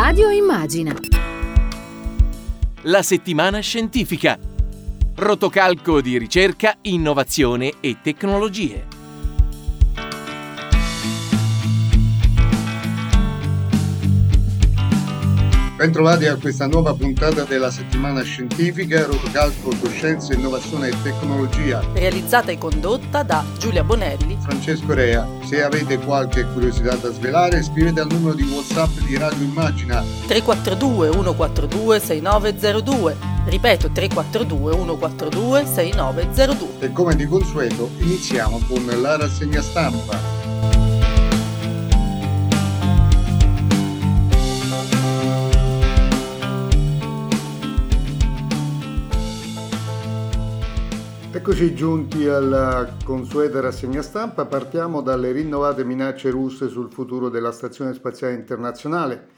Radio 0.00 0.30
Immagina. 0.30 0.94
La 2.82 3.02
settimana 3.02 3.58
scientifica. 3.58 4.38
Rotocalco 5.16 6.00
di 6.00 6.16
ricerca, 6.18 6.76
innovazione 6.82 7.72
e 7.80 7.96
tecnologie. 8.00 8.97
Bentrovati 15.78 16.26
a 16.26 16.34
questa 16.34 16.66
nuova 16.66 16.92
puntata 16.92 17.44
della 17.44 17.70
settimana 17.70 18.22
scientifica 18.22 19.06
Rotocalco 19.06 19.72
Coscienza, 19.80 20.34
Innovazione 20.34 20.88
e 20.88 21.02
Tecnologia. 21.04 21.80
Realizzata 21.92 22.50
e 22.50 22.58
condotta 22.58 23.22
da 23.22 23.44
Giulia 23.60 23.84
Bonelli, 23.84 24.36
Francesco 24.40 24.92
Rea. 24.92 25.24
Se 25.44 25.62
avete 25.62 25.98
qualche 25.98 26.44
curiosità 26.52 26.96
da 26.96 27.12
svelare, 27.12 27.62
scrivete 27.62 28.00
al 28.00 28.08
numero 28.10 28.34
di 28.34 28.42
WhatsApp 28.42 28.90
di 29.06 29.16
Radio 29.16 29.44
Immagina 29.44 30.02
342 30.26 31.12
142 31.12 32.00
6902. 32.00 33.16
Ripeto 33.44 33.90
342 33.92 34.72
142 34.72 35.64
6902. 35.64 36.68
e 36.80 36.92
come 36.92 37.14
di 37.14 37.26
consueto 37.26 37.88
iniziamo 37.98 38.60
con 38.66 38.84
la 39.00 39.16
rassegna 39.16 39.62
stampa. 39.62 40.37
Eccoci 51.48 51.74
giunti 51.74 52.28
alla 52.28 52.94
consueta 53.02 53.60
rassegna 53.60 54.02
stampa, 54.02 54.44
partiamo 54.44 55.00
dalle 55.00 55.32
rinnovate 55.32 55.82
minacce 55.82 56.28
russe 56.28 56.68
sul 56.68 56.92
futuro 56.92 57.30
della 57.30 57.52
Stazione 57.52 57.94
Spaziale 57.94 58.34
Internazionale. 58.34 59.28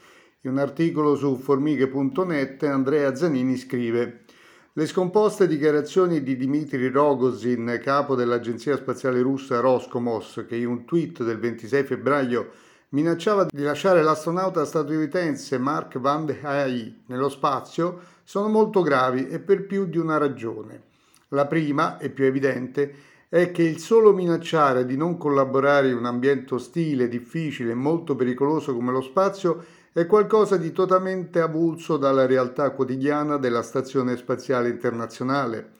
In 0.41 0.51
un 0.51 0.57
articolo 0.57 1.15
su 1.15 1.37
formiche.net 1.37 2.63
Andrea 2.63 3.15
Zanini 3.15 3.55
scrive 3.55 4.25
le 4.73 4.87
scomposte 4.87 5.47
dichiarazioni 5.47 6.21
di 6.21 6.35
Dmitry 6.35 6.89
Rogozin, 6.89 7.79
capo 7.81 8.15
dell'agenzia 8.15 8.75
spaziale 8.75 9.21
russa 9.21 9.61
Roscosmos, 9.61 10.43
che 10.49 10.57
in 10.57 10.67
un 10.67 10.83
tweet 10.83 11.23
del 11.23 11.39
26 11.39 11.83
febbraio 11.85 12.49
minacciava 12.89 13.45
di 13.45 13.63
lasciare 13.63 14.03
l'astronauta 14.03 14.65
statunitense 14.65 15.57
Mark 15.57 15.97
Van 15.97 16.25
de 16.25 16.37
Hey 16.43 17.03
nello 17.05 17.29
spazio, 17.29 18.01
sono 18.25 18.49
molto 18.49 18.81
gravi 18.81 19.29
e 19.29 19.39
per 19.39 19.65
più 19.65 19.85
di 19.85 19.97
una 19.97 20.17
ragione. 20.17 20.89
La 21.33 21.45
prima, 21.45 21.97
e 21.97 22.09
più 22.09 22.25
evidente, 22.25 22.93
è 23.29 23.51
che 23.51 23.63
il 23.63 23.79
solo 23.79 24.11
minacciare 24.11 24.85
di 24.85 24.97
non 24.97 25.17
collaborare 25.17 25.87
in 25.87 25.95
un 25.95 26.05
ambiente 26.05 26.55
ostile, 26.55 27.07
difficile 27.07 27.71
e 27.71 27.75
molto 27.75 28.17
pericoloso 28.17 28.73
come 28.73 28.91
lo 28.91 28.99
spazio 28.99 29.63
è 29.93 30.05
qualcosa 30.05 30.57
di 30.57 30.73
totalmente 30.73 31.39
avulso 31.39 31.95
dalla 31.95 32.25
realtà 32.25 32.71
quotidiana 32.71 33.37
della 33.37 33.61
Stazione 33.61 34.17
Spaziale 34.17 34.67
Internazionale. 34.67 35.71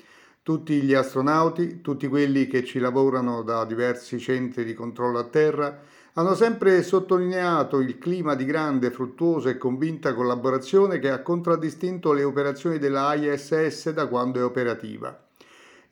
Tutti 0.42 0.82
gli 0.84 0.94
astronauti, 0.94 1.82
tutti 1.82 2.08
quelli 2.08 2.48
che 2.48 2.64
ci 2.64 2.80
lavorano 2.80 3.42
da 3.42 3.66
diversi 3.66 4.20
centri 4.20 4.64
di 4.64 4.74
controllo 4.74 5.20
a 5.20 5.26
terra, 5.26 5.82
hanno 6.14 6.34
sempre 6.34 6.82
sottolineato 6.82 7.82
il 7.82 7.98
clima 7.98 8.36
di 8.36 8.46
grande, 8.46 8.90
fruttuosa 8.90 9.50
e 9.50 9.58
convinta 9.58 10.14
collaborazione 10.14 10.98
che 11.00 11.10
ha 11.10 11.22
contraddistinto 11.22 12.14
le 12.14 12.24
operazioni 12.24 12.80
della 12.80 13.14
ISS 13.16 13.90
da 13.90 14.08
quando 14.08 14.40
è 14.40 14.44
operativa. 14.46 15.26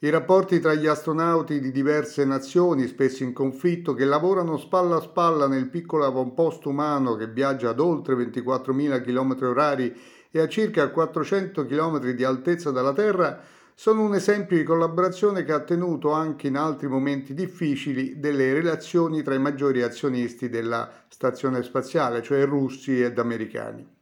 I 0.02 0.09
rapporti 0.09 0.61
tra 0.61 0.75
gli 0.75 0.88
astronauti 0.88 1.59
di 1.59 1.73
diverse 1.73 2.23
nazioni, 2.23 2.88
spesso 2.88 3.23
in 3.23 3.33
conflitto, 3.33 3.94
che 3.94 4.06
lavorano 4.06 4.56
spalla 4.56 4.95
a 4.95 5.02
spalla 5.02 5.45
nel 5.45 5.67
piccolo 5.67 6.06
avamposto 6.06 6.69
umano 6.69 7.17
che 7.17 7.28
viaggia 7.28 7.72
ad 7.72 7.81
oltre 7.81 8.16
24.000 8.16 9.02
km 9.02 9.38
orari 9.41 9.94
e 10.31 10.39
a 10.39 10.47
circa 10.47 10.89
400 10.89 11.66
km 11.66 12.11
di 12.11 12.23
altezza 12.23 12.72
dalla 12.72 12.94
Terra, 12.94 13.41
sono 13.75 14.03
un 14.03 14.16
esempio 14.16 14.56
di 14.56 14.63
collaborazione 14.63 15.44
che 15.44 15.51
ha 15.51 15.59
tenuto 15.59 16.12
anche 16.12 16.47
in 16.47 16.56
altri 16.56 16.88
momenti 16.88 17.34
difficili 17.34 18.22
delle 18.22 18.53
relazioni 18.53 19.22
tra 19.22 19.34
i 19.34 19.40
maggiori 19.40 19.81
azionisti 19.81 20.47
della 20.47 20.90
stazione 21.09 21.62
spaziale, 21.62 22.22
cioè 22.22 22.45
russi 22.45 23.01
ed 23.01 23.19
americani. 23.19 23.99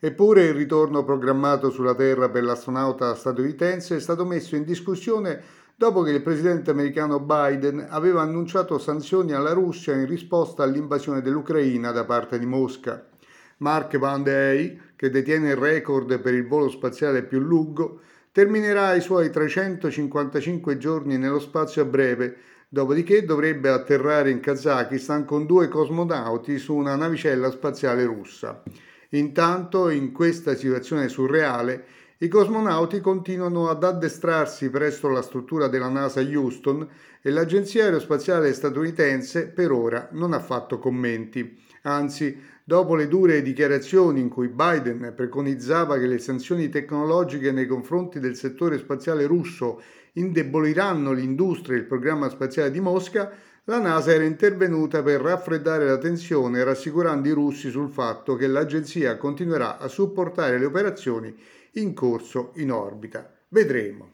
Eppure 0.00 0.44
il 0.44 0.54
ritorno 0.54 1.02
programmato 1.02 1.70
sulla 1.70 1.92
Terra 1.92 2.28
per 2.28 2.44
l'astronauta 2.44 3.16
statunitense 3.16 3.96
è 3.96 4.00
stato 4.00 4.24
messo 4.24 4.54
in 4.54 4.62
discussione 4.62 5.42
dopo 5.74 6.02
che 6.02 6.12
il 6.12 6.22
presidente 6.22 6.70
americano 6.70 7.18
Biden 7.18 7.84
aveva 7.88 8.22
annunciato 8.22 8.78
sanzioni 8.78 9.32
alla 9.32 9.52
Russia 9.52 9.94
in 9.94 10.06
risposta 10.06 10.62
all'invasione 10.62 11.20
dell'Ucraina 11.20 11.90
da 11.90 12.04
parte 12.04 12.38
di 12.38 12.46
Mosca. 12.46 13.08
Mark 13.56 13.98
Van 13.98 14.22
de 14.22 14.50
Hey, 14.50 14.80
che 14.94 15.10
detiene 15.10 15.50
il 15.50 15.56
record 15.56 16.20
per 16.20 16.32
il 16.32 16.46
volo 16.46 16.68
spaziale 16.68 17.24
più 17.24 17.40
lungo, 17.40 18.02
terminerà 18.30 18.94
i 18.94 19.00
suoi 19.00 19.30
355 19.30 20.78
giorni 20.78 21.18
nello 21.18 21.40
spazio 21.40 21.82
a 21.82 21.86
breve, 21.86 22.36
dopodiché 22.68 23.24
dovrebbe 23.24 23.68
atterrare 23.68 24.30
in 24.30 24.38
Kazakistan 24.38 25.24
con 25.24 25.44
due 25.44 25.66
cosmonauti 25.66 26.56
su 26.58 26.76
una 26.76 26.94
navicella 26.94 27.50
spaziale 27.50 28.04
russa. 28.04 28.62
Intanto, 29.10 29.88
in 29.88 30.12
questa 30.12 30.54
situazione 30.54 31.08
surreale, 31.08 31.84
i 32.18 32.28
cosmonauti 32.28 33.00
continuano 33.00 33.68
ad 33.68 33.84
addestrarsi 33.84 34.68
presso 34.70 35.08
la 35.08 35.22
struttura 35.22 35.68
della 35.68 35.88
NASA 35.88 36.20
Houston 36.20 36.86
e 37.22 37.30
l'Agenzia 37.30 37.84
Aerospaziale 37.84 38.52
statunitense 38.52 39.46
per 39.46 39.70
ora 39.70 40.08
non 40.12 40.32
ha 40.32 40.40
fatto 40.40 40.78
commenti. 40.78 41.56
Anzi, 41.82 42.36
dopo 42.64 42.96
le 42.96 43.06
dure 43.06 43.40
dichiarazioni 43.40 44.20
in 44.20 44.28
cui 44.28 44.48
Biden 44.48 45.12
preconizzava 45.14 45.96
che 45.96 46.06
le 46.06 46.18
sanzioni 46.18 46.68
tecnologiche 46.68 47.52
nei 47.52 47.66
confronti 47.66 48.18
del 48.18 48.36
settore 48.36 48.78
spaziale 48.78 49.24
russo 49.24 49.80
indeboliranno 50.14 51.12
l'industria 51.12 51.76
e 51.76 51.80
il 51.80 51.86
programma 51.86 52.28
spaziale 52.28 52.72
di 52.72 52.80
Mosca, 52.80 53.30
la 53.68 53.78
NASA 53.78 54.14
era 54.14 54.24
intervenuta 54.24 55.02
per 55.02 55.20
raffreddare 55.20 55.84
la 55.84 55.98
tensione 55.98 56.64
rassicurando 56.64 57.28
i 57.28 57.32
russi 57.32 57.68
sul 57.68 57.90
fatto 57.90 58.34
che 58.34 58.46
l'agenzia 58.46 59.18
continuerà 59.18 59.76
a 59.76 59.88
supportare 59.88 60.58
le 60.58 60.64
operazioni 60.64 61.36
in 61.72 61.92
corso 61.92 62.52
in 62.54 62.72
orbita. 62.72 63.30
Vedremo. 63.48 64.12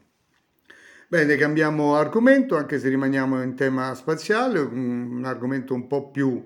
Bene, 1.07 1.37
cambiamo 1.37 1.95
argomento, 1.95 2.57
anche 2.57 2.81
se 2.81 2.89
rimaniamo 2.89 3.41
in 3.45 3.55
tema 3.55 3.95
spaziale, 3.95 4.59
un 4.59 5.23
argomento 5.25 5.73
un 5.73 5.87
po' 5.87 6.11
più 6.11 6.45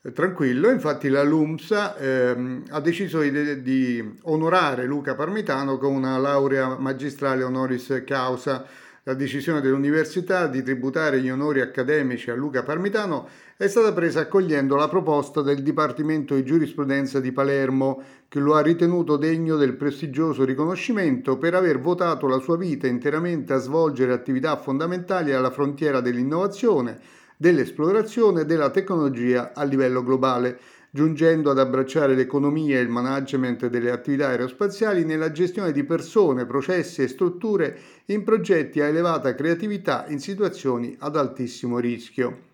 eh, 0.00 0.12
tranquillo. 0.12 0.70
Infatti 0.70 1.10
la 1.10 1.22
LUMSA 1.22 1.96
ehm, 1.98 2.62
ha 2.70 2.80
deciso 2.80 3.20
di, 3.20 3.60
di 3.60 4.18
onorare 4.22 4.86
Luca 4.86 5.14
Parmitano 5.14 5.76
con 5.76 5.92
una 5.92 6.16
laurea 6.16 6.78
magistrale 6.78 7.42
honoris 7.42 8.02
causa 8.06 8.64
la 9.08 9.14
decisione 9.14 9.60
dell'università 9.60 10.48
di 10.48 10.64
tributare 10.64 11.20
gli 11.20 11.30
onori 11.30 11.60
accademici 11.60 12.28
a 12.30 12.34
Luca 12.34 12.64
Parmitano 12.64 13.28
è 13.56 13.68
stata 13.68 13.92
presa 13.92 14.22
accogliendo 14.22 14.74
la 14.74 14.88
proposta 14.88 15.42
del 15.42 15.62
Dipartimento 15.62 16.34
di 16.34 16.42
Giurisprudenza 16.42 17.20
di 17.20 17.30
Palermo, 17.30 18.02
che 18.26 18.40
lo 18.40 18.56
ha 18.56 18.62
ritenuto 18.62 19.16
degno 19.16 19.54
del 19.54 19.76
prestigioso 19.76 20.44
riconoscimento 20.44 21.38
per 21.38 21.54
aver 21.54 21.78
votato 21.78 22.26
la 22.26 22.40
sua 22.40 22.56
vita 22.56 22.88
interamente 22.88 23.52
a 23.52 23.58
svolgere 23.58 24.12
attività 24.12 24.56
fondamentali 24.56 25.32
alla 25.32 25.52
frontiera 25.52 26.00
dell'innovazione, 26.00 26.98
dell'esplorazione 27.36 28.40
e 28.40 28.44
della 28.44 28.70
tecnologia 28.70 29.52
a 29.54 29.62
livello 29.62 30.02
globale 30.02 30.58
giungendo 30.96 31.50
ad 31.50 31.58
abbracciare 31.58 32.14
l'economia 32.14 32.78
e 32.78 32.80
il 32.80 32.88
management 32.88 33.66
delle 33.66 33.90
attività 33.90 34.28
aerospaziali 34.28 35.04
nella 35.04 35.30
gestione 35.30 35.70
di 35.70 35.84
persone, 35.84 36.46
processi 36.46 37.02
e 37.02 37.08
strutture 37.08 37.78
in 38.06 38.24
progetti 38.24 38.80
a 38.80 38.86
elevata 38.86 39.34
creatività 39.34 40.06
in 40.08 40.20
situazioni 40.20 40.96
ad 41.00 41.16
altissimo 41.16 41.78
rischio. 41.80 42.44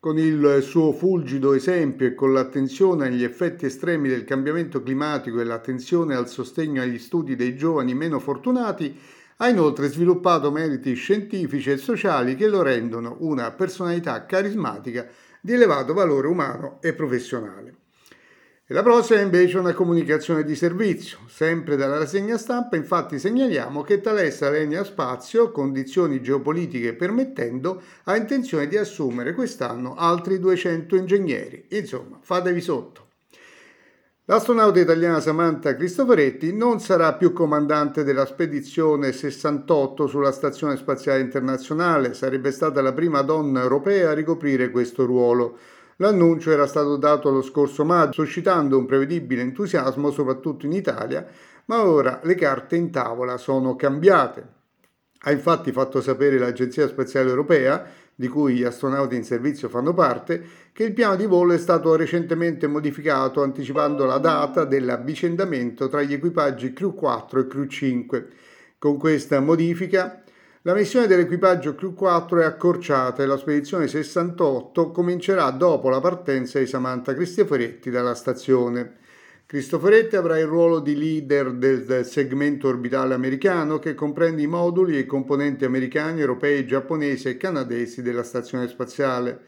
Con 0.00 0.16
il 0.16 0.60
suo 0.62 0.92
fulgido 0.92 1.52
esempio 1.52 2.06
e 2.06 2.14
con 2.14 2.32
l'attenzione 2.32 3.08
agli 3.08 3.22
effetti 3.22 3.66
estremi 3.66 4.08
del 4.08 4.24
cambiamento 4.24 4.82
climatico 4.82 5.38
e 5.38 5.44
l'attenzione 5.44 6.14
al 6.14 6.26
sostegno 6.26 6.80
agli 6.80 6.98
studi 6.98 7.36
dei 7.36 7.54
giovani 7.54 7.92
meno 7.92 8.18
fortunati, 8.18 8.98
ha 9.36 9.48
inoltre 9.48 9.88
sviluppato 9.88 10.50
meriti 10.50 10.94
scientifici 10.94 11.70
e 11.70 11.76
sociali 11.76 12.34
che 12.34 12.48
lo 12.48 12.62
rendono 12.62 13.16
una 13.20 13.50
personalità 13.50 14.24
carismatica 14.24 15.06
di 15.38 15.52
elevato 15.52 15.92
valore 15.92 16.28
umano 16.28 16.78
e 16.80 16.94
professionale. 16.94 17.83
E 18.66 18.72
la 18.72 18.82
prossima 18.82 19.20
è 19.20 19.22
invece 19.22 19.58
una 19.58 19.74
comunicazione 19.74 20.42
di 20.42 20.56
servizio. 20.56 21.18
Sempre 21.26 21.76
dalla 21.76 21.98
rassegna 21.98 22.38
stampa 22.38 22.76
infatti 22.76 23.18
segnaliamo 23.18 23.82
che 23.82 24.00
Thales 24.00 24.40
Alenia 24.40 24.84
Spazio, 24.84 25.50
condizioni 25.50 26.22
geopolitiche 26.22 26.94
permettendo, 26.94 27.82
ha 28.04 28.16
intenzione 28.16 28.66
di 28.66 28.78
assumere 28.78 29.34
quest'anno 29.34 29.94
altri 29.96 30.38
200 30.38 30.96
ingegneri. 30.96 31.66
Insomma, 31.72 32.18
fatevi 32.22 32.62
sotto. 32.62 33.08
L'astronauta 34.24 34.80
italiana 34.80 35.20
Samantha 35.20 35.76
Cristoforetti 35.76 36.54
non 36.54 36.80
sarà 36.80 37.12
più 37.12 37.34
comandante 37.34 38.02
della 38.02 38.24
spedizione 38.24 39.12
68 39.12 40.06
sulla 40.06 40.32
Stazione 40.32 40.78
Spaziale 40.78 41.20
Internazionale, 41.20 42.14
sarebbe 42.14 42.50
stata 42.50 42.80
la 42.80 42.94
prima 42.94 43.20
donna 43.20 43.60
europea 43.60 44.12
a 44.12 44.14
ricoprire 44.14 44.70
questo 44.70 45.04
ruolo. 45.04 45.58
L'annuncio 45.98 46.50
era 46.50 46.66
stato 46.66 46.96
dato 46.96 47.30
lo 47.30 47.42
scorso 47.42 47.84
maggio, 47.84 48.24
suscitando 48.24 48.76
un 48.76 48.86
prevedibile 48.86 49.42
entusiasmo 49.42 50.10
soprattutto 50.10 50.66
in 50.66 50.72
Italia, 50.72 51.24
ma 51.66 51.84
ora 51.84 52.20
le 52.24 52.34
carte 52.34 52.76
in 52.76 52.90
tavola 52.90 53.36
sono 53.36 53.76
cambiate. 53.76 54.46
Ha 55.26 55.30
infatti 55.30 55.72
fatto 55.72 56.00
sapere 56.00 56.36
l'Agenzia 56.36 56.88
Spaziale 56.88 57.30
Europea, 57.30 57.86
di 58.14 58.28
cui 58.28 58.54
gli 58.54 58.64
astronauti 58.64 59.14
in 59.14 59.24
servizio 59.24 59.68
fanno 59.68 59.94
parte, 59.94 60.44
che 60.72 60.84
il 60.84 60.92
piano 60.92 61.16
di 61.16 61.26
volo 61.26 61.52
è 61.52 61.58
stato 61.58 61.94
recentemente 61.94 62.66
modificato 62.66 63.42
anticipando 63.42 64.04
la 64.04 64.18
data 64.18 64.64
dell'avvicendamento 64.64 65.88
tra 65.88 66.02
gli 66.02 66.12
equipaggi 66.12 66.72
Crew 66.72 66.94
4 66.94 67.40
e 67.40 67.46
Crew 67.46 67.66
5. 67.66 68.28
Con 68.78 68.98
questa 68.98 69.40
modifica 69.40 70.23
la 70.66 70.72
missione 70.72 71.06
dell'equipaggio 71.06 71.74
Crew 71.74 71.92
4 71.92 72.40
è 72.40 72.44
accorciata 72.44 73.22
e 73.22 73.26
la 73.26 73.36
spedizione 73.36 73.86
68 73.86 74.92
comincerà 74.92 75.50
dopo 75.50 75.90
la 75.90 76.00
partenza 76.00 76.58
di 76.58 76.64
Samantha 76.64 77.12
Cristoforetti 77.12 77.90
dalla 77.90 78.14
stazione. 78.14 78.96
Cristoforetti 79.44 80.16
avrà 80.16 80.38
il 80.38 80.46
ruolo 80.46 80.80
di 80.80 80.96
leader 80.96 81.52
del 81.52 82.06
segmento 82.06 82.68
orbitale 82.68 83.12
americano 83.12 83.78
che 83.78 83.92
comprende 83.92 84.40
i 84.40 84.46
moduli 84.46 84.96
e 84.96 85.00
i 85.00 85.06
componenti 85.06 85.66
americani, 85.66 86.20
europei, 86.20 86.66
giapponesi 86.66 87.28
e 87.28 87.36
canadesi 87.36 88.00
della 88.00 88.22
stazione 88.22 88.66
spaziale. 88.66 89.40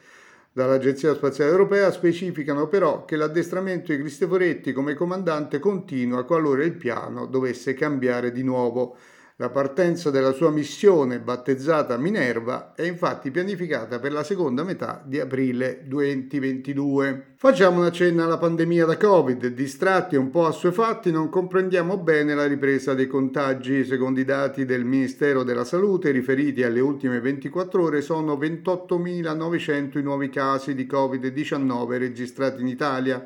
Dall'Agenzia 0.52 1.14
Spaziale 1.14 1.50
Europea 1.50 1.90
specificano 1.92 2.68
però 2.68 3.06
che 3.06 3.16
l'addestramento 3.16 3.90
di 3.90 4.00
Cristoforetti 4.00 4.74
come 4.74 4.92
comandante 4.92 5.60
continua 5.60 6.26
qualora 6.26 6.62
il 6.62 6.74
piano 6.74 7.24
dovesse 7.24 7.72
cambiare 7.72 8.32
di 8.32 8.42
nuovo. 8.42 8.98
La 9.38 9.50
partenza 9.50 10.08
della 10.08 10.32
sua 10.32 10.50
missione, 10.50 11.20
battezzata 11.20 11.98
Minerva, 11.98 12.72
è 12.74 12.84
infatti 12.84 13.30
pianificata 13.30 13.98
per 13.98 14.10
la 14.10 14.24
seconda 14.24 14.64
metà 14.64 15.02
di 15.04 15.20
aprile 15.20 15.82
2022. 15.84 17.34
Facciamo 17.36 17.80
una 17.80 17.90
cenna 17.90 18.24
alla 18.24 18.38
pandemia 18.38 18.86
da 18.86 18.96
Covid. 18.96 19.48
Distratti 19.48 20.14
e 20.14 20.18
un 20.18 20.30
po' 20.30 20.46
assuefatti 20.46 21.10
non 21.10 21.28
comprendiamo 21.28 21.98
bene 21.98 22.34
la 22.34 22.46
ripresa 22.46 22.94
dei 22.94 23.06
contagi. 23.06 23.84
Secondo 23.84 24.20
i 24.20 24.24
dati 24.24 24.64
del 24.64 24.86
Ministero 24.86 25.42
della 25.42 25.64
Salute 25.64 26.12
riferiti 26.12 26.62
alle 26.62 26.80
ultime 26.80 27.20
24 27.20 27.82
ore 27.82 28.00
sono 28.00 28.36
28.900 28.36 29.98
i 29.98 30.02
nuovi 30.02 30.30
casi 30.30 30.74
di 30.74 30.86
Covid-19 30.90 31.98
registrati 31.98 32.62
in 32.62 32.68
Italia, 32.68 33.22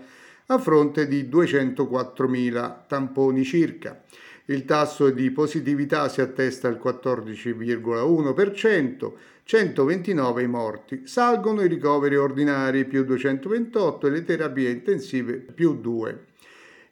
a 0.46 0.58
fronte 0.58 1.06
di 1.06 1.28
204.000 1.28 2.78
tamponi 2.88 3.44
circa. 3.44 4.02
Il 4.50 4.64
tasso 4.64 5.10
di 5.10 5.30
positività 5.30 6.08
si 6.08 6.20
attesta 6.20 6.66
al 6.66 6.80
14,1%, 6.82 9.12
129 9.44 10.42
i 10.42 10.48
morti. 10.48 11.02
Salgono 11.04 11.62
i 11.62 11.68
ricoveri 11.68 12.16
ordinari 12.16 12.84
più 12.84 13.04
228 13.04 14.08
e 14.08 14.10
le 14.10 14.24
terapie 14.24 14.70
intensive 14.70 15.34
più 15.34 15.76
2. 15.76 16.24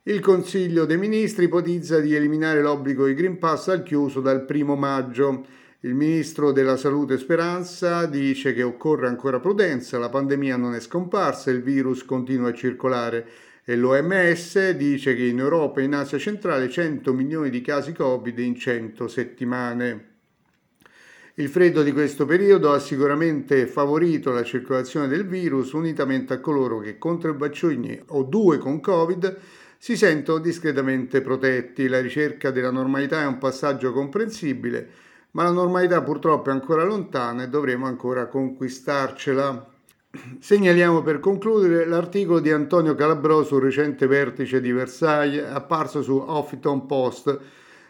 Il 0.04 0.20
Consiglio 0.20 0.84
dei 0.84 0.98
Ministri 0.98 1.46
ipotizza 1.46 1.98
di 1.98 2.14
eliminare 2.14 2.62
l'obbligo 2.62 3.06
di 3.06 3.14
Green 3.14 3.38
Pass 3.38 3.66
al 3.66 3.82
chiuso 3.82 4.20
dal 4.20 4.46
1 4.48 4.76
maggio. 4.76 5.44
Il 5.80 5.94
ministro 5.94 6.52
della 6.52 6.76
Salute 6.76 7.18
Speranza 7.18 8.06
dice 8.06 8.52
che 8.52 8.62
occorre 8.62 9.08
ancora 9.08 9.40
prudenza, 9.40 9.98
la 9.98 10.10
pandemia 10.10 10.56
non 10.56 10.74
è 10.74 10.80
scomparsa, 10.80 11.50
il 11.50 11.62
virus 11.62 12.04
continua 12.04 12.50
a 12.50 12.54
circolare 12.54 13.26
e 13.70 13.76
l'OMS 13.76 14.70
dice 14.70 15.14
che 15.14 15.24
in 15.24 15.40
Europa 15.40 15.82
e 15.82 15.84
in 15.84 15.94
Asia 15.94 16.16
centrale 16.16 16.70
100 16.70 17.12
milioni 17.12 17.50
di 17.50 17.60
casi 17.60 17.92
Covid 17.92 18.38
in 18.38 18.54
100 18.54 19.06
settimane. 19.08 20.06
Il 21.34 21.50
freddo 21.50 21.82
di 21.82 21.92
questo 21.92 22.24
periodo 22.24 22.72
ha 22.72 22.78
sicuramente 22.78 23.66
favorito 23.66 24.32
la 24.32 24.42
circolazione 24.42 25.06
del 25.06 25.26
virus 25.26 25.72
unitamente 25.72 26.32
a 26.32 26.40
coloro 26.40 26.78
che 26.78 26.96
contro 26.96 27.30
il 27.30 27.36
vaccini 27.36 28.00
o 28.06 28.22
due 28.22 28.56
con 28.56 28.80
Covid 28.80 29.38
si 29.76 29.98
sentono 29.98 30.38
discretamente 30.38 31.20
protetti. 31.20 31.88
La 31.88 32.00
ricerca 32.00 32.50
della 32.50 32.70
normalità 32.70 33.20
è 33.20 33.26
un 33.26 33.36
passaggio 33.36 33.92
comprensibile, 33.92 34.88
ma 35.32 35.42
la 35.42 35.52
normalità 35.52 36.00
purtroppo 36.00 36.48
è 36.48 36.52
ancora 36.54 36.84
lontana 36.84 37.42
e 37.42 37.48
dovremo 37.50 37.84
ancora 37.84 38.28
conquistarcela. 38.28 39.76
Segnaliamo 40.40 41.02
per 41.02 41.20
concludere 41.20 41.84
l'articolo 41.84 42.40
di 42.40 42.50
Antonio 42.50 42.94
Calabrò 42.94 43.44
sul 43.44 43.60
recente 43.60 44.06
vertice 44.06 44.58
di 44.58 44.72
Versailles 44.72 45.44
apparso 45.44 46.00
su 46.00 46.14
Huffington 46.16 46.86
Post. 46.86 47.38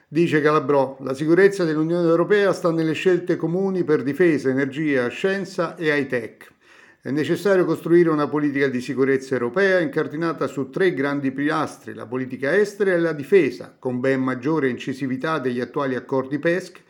Dice 0.09 0.41
Calabrò, 0.41 0.97
la 1.03 1.15
sicurezza 1.15 1.63
dell'Unione 1.63 2.09
Europea 2.09 2.53
sta 2.53 2.73
nelle 2.73 2.95
scelte 2.95 3.37
comuni 3.37 3.85
per 3.85 4.03
difesa, 4.03 4.51
energia, 4.51 5.07
scienza 5.07 5.77
e 5.77 5.97
high-tech. 5.97 6.53
È 7.01 7.11
necessario 7.13 7.65
costruire 7.65 8.11
una 8.11 8.27
politica 8.27 8.67
di 8.67 8.81
sicurezza 8.81 9.35
europea 9.35 9.79
incardinata 9.79 10.49
su 10.49 10.71
tre 10.71 10.95
grandi 10.95 11.31
pilastri, 11.31 11.95
la 11.95 12.07
politica 12.07 12.57
estera 12.57 12.93
e 12.93 12.99
la 12.99 13.13
difesa, 13.13 13.77
con 13.79 14.01
ben 14.01 14.21
maggiore 14.21 14.69
incisività 14.69 15.39
degli 15.39 15.61
attuali 15.61 15.95
accordi 15.95 16.41
PESC 16.41 16.83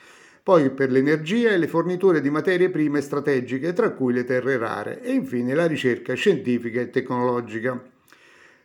poi 0.49 0.71
per 0.71 0.91
l'energia 0.91 1.51
e 1.51 1.59
le 1.59 1.69
forniture 1.69 2.23
di 2.23 2.31
materie 2.31 2.71
prime 2.71 3.03
strategiche, 3.03 3.75
tra 3.75 3.91
cui 3.91 4.15
le 4.15 4.25
terre 4.25 4.57
rare, 4.57 5.03
e 5.03 5.13
infine 5.13 5.53
la 5.55 5.67
ricerca 5.67 6.15
scientifica 6.15 6.81
e 6.81 6.89
tecnologica. 6.89 7.79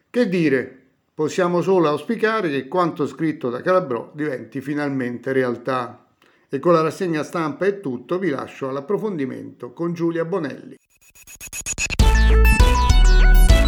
Che 0.09 0.29
dire, 0.29 0.79
possiamo 1.13 1.61
solo 1.61 1.89
auspicare 1.89 2.49
che 2.49 2.69
quanto 2.69 3.05
scritto 3.05 3.49
da 3.49 3.59
Calabrò 3.59 4.11
diventi 4.15 4.61
finalmente 4.61 5.33
realtà. 5.33 6.07
E 6.47 6.59
con 6.59 6.71
la 6.71 6.79
rassegna 6.79 7.21
stampa 7.21 7.65
è 7.65 7.81
tutto, 7.81 8.17
vi 8.17 8.29
lascio 8.29 8.69
all'approfondimento 8.69 9.73
con 9.73 9.91
Giulia 9.91 10.23
Bonelli. 10.23 10.77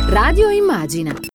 Radio 0.07 0.49
Immagina. 0.51 1.34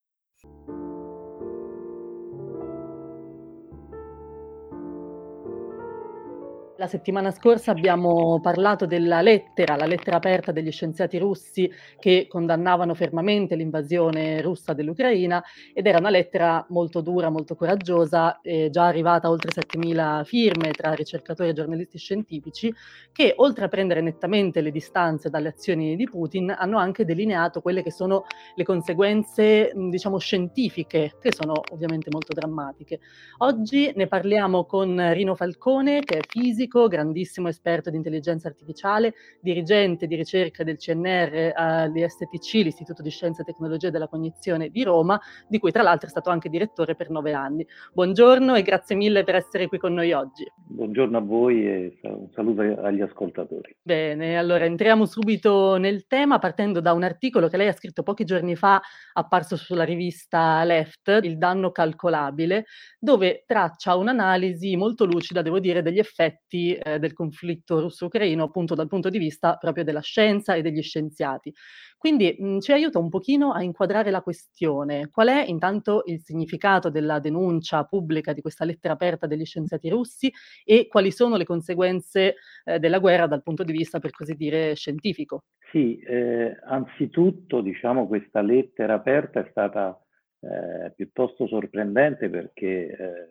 La 6.81 6.87
settimana 6.87 7.31
scorsa 7.31 7.73
abbiamo 7.73 8.41
parlato 8.41 8.87
della 8.87 9.21
lettera, 9.21 9.77
la 9.77 9.85
lettera 9.85 10.17
aperta 10.17 10.51
degli 10.51 10.73
scienziati 10.73 11.19
russi 11.19 11.71
che 11.99 12.25
condannavano 12.27 12.95
fermamente 12.95 13.55
l'invasione 13.55 14.41
russa 14.41 14.73
dell'Ucraina 14.73 15.45
ed 15.75 15.87
era 15.87 15.99
una 15.99 16.09
lettera 16.09 16.65
molto 16.71 17.03
dura, 17.03 17.29
molto 17.29 17.55
coraggiosa, 17.55 18.41
eh, 18.41 18.71
già 18.71 18.87
arrivata 18.87 19.27
a 19.27 19.31
oltre 19.31 19.51
7.000 19.51 20.25
firme 20.25 20.71
tra 20.71 20.95
ricercatori 20.95 21.51
e 21.51 21.53
giornalisti 21.53 21.99
scientifici 21.99 22.75
che 23.13 23.35
oltre 23.37 23.67
a 23.67 23.69
prendere 23.69 24.01
nettamente 24.01 24.63
le 24.63 24.71
distanze 24.71 25.29
dalle 25.29 25.49
azioni 25.49 25.97
di 25.97 26.05
Putin 26.09 26.55
hanno 26.57 26.79
anche 26.79 27.05
delineato 27.05 27.61
quelle 27.61 27.83
che 27.83 27.91
sono 27.91 28.25
le 28.55 28.65
conseguenze 28.65 29.71
diciamo 29.75 30.17
scientifiche 30.17 31.17
che 31.21 31.31
sono 31.31 31.61
ovviamente 31.73 32.09
molto 32.11 32.33
drammatiche. 32.33 33.01
Oggi 33.39 33.93
ne 33.95 34.07
parliamo 34.07 34.65
con 34.65 35.13
Rino 35.13 35.35
Falcone 35.35 36.01
che 36.01 36.17
è 36.17 36.21
fisico 36.27 36.69
fisico, 36.71 36.87
grandissimo 36.87 37.49
esperto 37.49 37.91
di 37.91 37.97
intelligenza 37.97 38.49
artificiale, 38.49 39.15
dirigente 39.41 40.07
di 40.07 40.15
ricerca 40.15 40.63
del 40.63 40.77
CNR 40.77 41.53
all'ISTC, 41.55 42.53
l'Istituto 42.55 43.03
di 43.03 43.11
Scienze 43.11 43.43
e 43.43 43.45
Tecnologie 43.45 43.91
della 43.91 44.07
Cognizione 44.07 44.71
di 44.71 44.85
Roma, 44.85 45.21
di 45.49 45.59
cui 45.59 45.73
tra 45.73 45.83
l'altro 45.83 46.07
è 46.07 46.11
stato 46.11 46.31
anche 46.31 46.49
direttore 46.49 46.95
per 46.95 47.11
nove 47.11 47.33
anni. 47.33 47.67
Buongiorno 47.93 48.55
e 48.55 48.63
grazie 48.63 48.95
mille 48.95 49.25
per 49.25 49.35
essere 49.35 49.67
qui 49.67 49.79
con 49.79 49.93
noi 49.93 50.13
oggi. 50.13 50.47
Buongiorno 50.55 51.19
a 51.19 51.21
voi 51.21 51.67
e 51.67 51.99
un 52.03 52.31
saluto 52.33 52.61
agli 52.61 53.01
ascoltatori. 53.01 53.77
Bene, 53.83 54.39
allora 54.39 54.65
entriamo 54.65 55.05
subito 55.05 55.77
nel 55.77 56.07
tema 56.07 56.39
partendo 56.39 56.81
da 56.81 56.93
un 56.93 57.03
articolo 57.03 57.49
che 57.49 57.57
lei 57.57 57.69
ha 57.69 57.73
scritto 57.73 58.03
pochi 58.03 58.25
giorni 58.25 58.55
fa, 58.55 58.81
apparso 59.15 59.57
sulla 59.57 59.85
rivista 59.85 60.63
Left, 60.65 61.19
Il 61.23 61.39
danno 61.39 61.73
calcolabile, 61.73 62.67
dove 62.99 63.45
traccia 63.47 63.97
un'analisi 63.97 64.77
molto 64.77 65.05
lucida, 65.05 65.43
devo 65.43 65.59
dire, 65.59 65.83
degli 65.83 65.99
effetti 65.99 66.60
eh, 66.75 66.99
del 66.99 67.13
conflitto 67.13 67.81
russo-ucraino 67.81 68.45
appunto 68.45 68.75
dal 68.75 68.89
punto 68.89 69.09
di 69.09 69.19
vista 69.19 69.57
proprio 69.57 69.85
della 69.85 70.01
scienza 70.01 70.55
e 70.55 70.63
degli 70.63 70.83
scienziati. 70.83 71.53
Quindi 71.97 72.35
mh, 72.39 72.61
ci 72.61 72.73
aiuta 72.73 72.99
un 72.99 73.09
pochino 73.11 73.53
a 73.53 73.63
inquadrare 73.63 74.11
la 74.11 74.23
questione. 74.23 75.09
Qual 75.11 75.29
è 75.29 75.45
intanto 75.47 76.03
il 76.07 76.21
significato 76.21 76.89
della 76.89 77.19
denuncia 77.19 77.85
pubblica 77.85 78.33
di 78.33 78.41
questa 78.41 78.65
lettera 78.65 78.95
aperta 78.95 79.27
degli 79.27 79.45
scienziati 79.45 79.89
russi 79.91 80.33
e 80.65 80.87
quali 80.89 81.11
sono 81.11 81.37
le 81.37 81.45
conseguenze 81.45 82.37
eh, 82.65 82.79
della 82.79 82.99
guerra 82.99 83.27
dal 83.27 83.43
punto 83.43 83.65
di 83.65 83.73
vista, 83.73 83.99
per 83.99 84.13
così 84.13 84.35
dire, 84.35 84.75
scientifico? 84.75 85.43
Sì, 85.71 85.99
eh, 85.99 86.59
anzitutto 86.65 87.61
diciamo 87.61 88.07
questa 88.07 88.41
lettera 88.41 88.95
aperta 88.95 89.41
è 89.41 89.49
stata 89.51 89.97
eh, 90.41 90.93
piuttosto 90.97 91.47
sorprendente 91.47 92.31
perché 92.31 92.67
eh, 92.67 93.29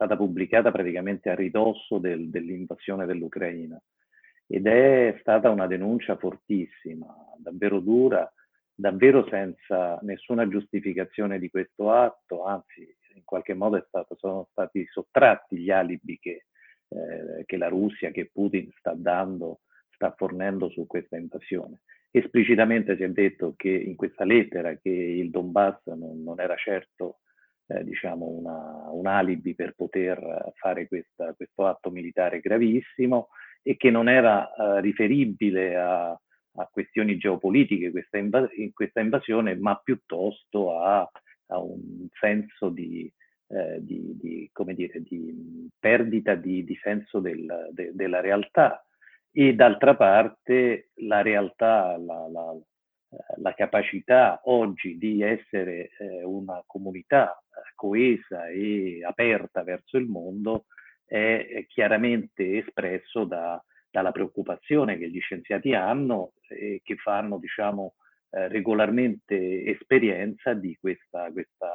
stata 0.00 0.16
pubblicata 0.16 0.70
praticamente 0.70 1.28
a 1.28 1.34
ridosso 1.34 1.98
del, 1.98 2.30
dell'invasione 2.30 3.04
dell'Ucraina 3.04 3.78
ed 4.46 4.66
è 4.66 5.14
stata 5.20 5.50
una 5.50 5.66
denuncia 5.66 6.16
fortissima, 6.16 7.06
davvero 7.36 7.80
dura, 7.80 8.32
davvero 8.74 9.28
senza 9.28 9.98
nessuna 10.00 10.48
giustificazione 10.48 11.38
di 11.38 11.50
questo 11.50 11.92
atto, 11.92 12.44
anzi 12.44 12.80
in 13.14 13.24
qualche 13.24 13.52
modo 13.52 13.84
stato, 13.86 14.16
sono 14.16 14.48
stati 14.52 14.86
sottratti 14.90 15.58
gli 15.58 15.70
alibi 15.70 16.18
che, 16.18 16.46
eh, 16.88 17.44
che, 17.44 17.56
la 17.58 17.68
Russia, 17.68 18.10
che 18.10 18.30
Putin 18.32 18.70
sta 18.78 18.94
dando, 18.96 19.60
sta 19.90 20.14
fornendo 20.16 20.70
su 20.70 20.86
questa 20.86 21.18
invasione. 21.18 21.82
Esplicitamente 22.10 22.96
si 22.96 23.02
è 23.02 23.08
detto 23.10 23.52
che 23.54 23.68
in 23.68 23.96
questa 23.96 24.24
lettera 24.24 24.74
che 24.76 24.88
il 24.88 25.30
Donbass 25.30 25.84
non, 25.88 26.22
non 26.22 26.40
era 26.40 26.56
certo 26.56 27.18
eh, 27.70 27.84
diciamo 27.84 28.26
una, 28.26 28.88
un 28.90 29.06
alibi 29.06 29.54
per 29.54 29.74
poter 29.74 30.52
fare 30.56 30.88
questa, 30.88 31.32
questo 31.34 31.66
atto 31.66 31.90
militare 31.90 32.40
gravissimo 32.40 33.28
e 33.62 33.76
che 33.76 33.90
non 33.90 34.08
era 34.08 34.52
eh, 34.52 34.80
riferibile 34.80 35.76
a, 35.76 36.10
a, 36.10 36.68
questioni 36.70 37.16
geopolitiche 37.16 37.90
questa, 37.90 38.18
invas- 38.18 38.50
questa, 38.72 39.00
invasione, 39.00 39.56
ma 39.56 39.80
piuttosto 39.82 40.80
a, 40.80 41.08
a 41.46 41.58
un 41.58 42.08
senso 42.18 42.70
di, 42.70 43.10
eh, 43.48 43.78
di, 43.80 44.18
di, 44.18 44.50
dire, 44.74 45.02
di, 45.02 45.68
perdita 45.78 46.34
di, 46.34 46.78
senso 46.82 47.20
del, 47.20 47.68
de, 47.72 47.90
della 47.94 48.20
realtà. 48.20 48.84
E 49.32 49.54
d'altra 49.54 49.94
parte 49.94 50.88
la 51.06 51.22
realtà, 51.22 51.96
la, 51.96 52.26
la, 52.28 52.56
la 53.36 53.54
capacità 53.54 54.40
oggi 54.44 54.98
di 54.98 55.22
essere 55.22 55.90
eh, 55.98 56.24
una 56.24 56.62
comunità 56.66 57.40
eh, 57.49 57.49
coesa 57.74 58.48
e 58.48 59.04
aperta 59.04 59.62
verso 59.62 59.96
il 59.96 60.06
mondo 60.06 60.66
è, 61.04 61.64
chiaramente 61.68 62.58
espresso 62.58 63.24
da, 63.24 63.62
dalla 63.90 64.12
preoccupazione 64.12 64.96
che 64.96 65.10
gli 65.10 65.20
scienziati 65.20 65.74
hanno 65.74 66.32
e 66.48 66.80
che 66.82 66.96
fanno 66.96 67.38
diciamo, 67.38 67.94
eh, 68.30 68.48
regolarmente 68.48 69.64
esperienza 69.64 70.54
di 70.54 70.76
questa, 70.78 71.30
questa, 71.32 71.68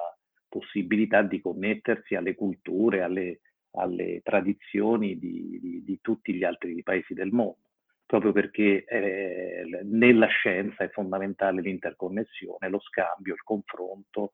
possibilità 0.48 1.22
di 1.22 1.42
connettersi 1.42 2.16
alle 2.16 2.34
culture, 2.34 3.02
alle, 3.02 3.42
alle 3.72 4.22
tradizioni 4.24 5.20
di, 5.20 5.60
di, 5.60 5.84
di 5.84 6.00
tutti 6.02 6.34
gli 6.34 6.46
altri 6.46 6.82
paesi 6.82 7.14
del 7.14 7.32
mondo 7.32 7.66
proprio 8.06 8.32
perché 8.32 8.86
eh, 8.86 9.66
nella 9.84 10.28
scienza 10.28 10.84
è 10.84 10.90
fondamentale 10.90 11.62
l'interconnessione, 11.62 12.70
lo 12.70 12.80
scambio, 12.80 13.34
il 13.34 13.44
confronto 13.44 14.32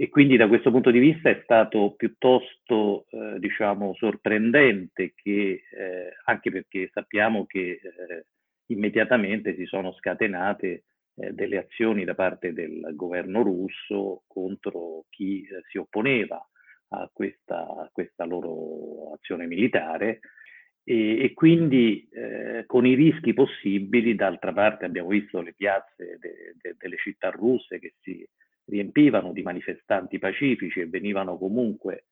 e 0.00 0.10
quindi 0.10 0.36
da 0.36 0.46
questo 0.46 0.70
punto 0.70 0.92
di 0.92 1.00
vista 1.00 1.28
è 1.28 1.40
stato 1.42 1.94
piuttosto 1.96 3.06
eh, 3.10 3.40
diciamo 3.40 3.94
sorprendente 3.94 5.12
che 5.12 5.64
eh, 5.72 6.12
anche 6.26 6.52
perché 6.52 6.88
sappiamo 6.92 7.46
che 7.46 7.80
eh, 7.82 8.26
immediatamente 8.66 9.56
si 9.56 9.64
sono 9.64 9.92
scatenate 9.94 10.84
eh, 11.16 11.32
delle 11.32 11.58
azioni 11.58 12.04
da 12.04 12.14
parte 12.14 12.52
del 12.52 12.92
governo 12.94 13.42
russo 13.42 14.22
contro 14.28 15.06
chi 15.10 15.42
eh, 15.42 15.62
si 15.68 15.78
opponeva 15.78 16.40
a 16.90 17.10
questa, 17.12 17.66
a 17.66 17.90
questa 17.92 18.24
loro 18.24 19.14
azione 19.14 19.48
militare. 19.48 20.20
E, 20.84 21.24
e 21.24 21.34
quindi 21.34 22.08
eh, 22.12 22.62
con 22.66 22.86
i 22.86 22.94
rischi 22.94 23.34
possibili, 23.34 24.14
d'altra 24.14 24.52
parte 24.52 24.84
abbiamo 24.84 25.08
visto 25.08 25.40
le 25.40 25.54
piazze 25.54 26.18
de, 26.20 26.54
de, 26.56 26.76
delle 26.78 26.96
città 26.98 27.30
russe 27.30 27.80
che 27.80 27.94
si 28.00 28.24
riempivano 28.68 29.32
di 29.32 29.42
manifestanti 29.42 30.18
pacifici 30.18 30.80
e 30.80 30.86
venivano 30.86 31.36
comunque 31.36 32.04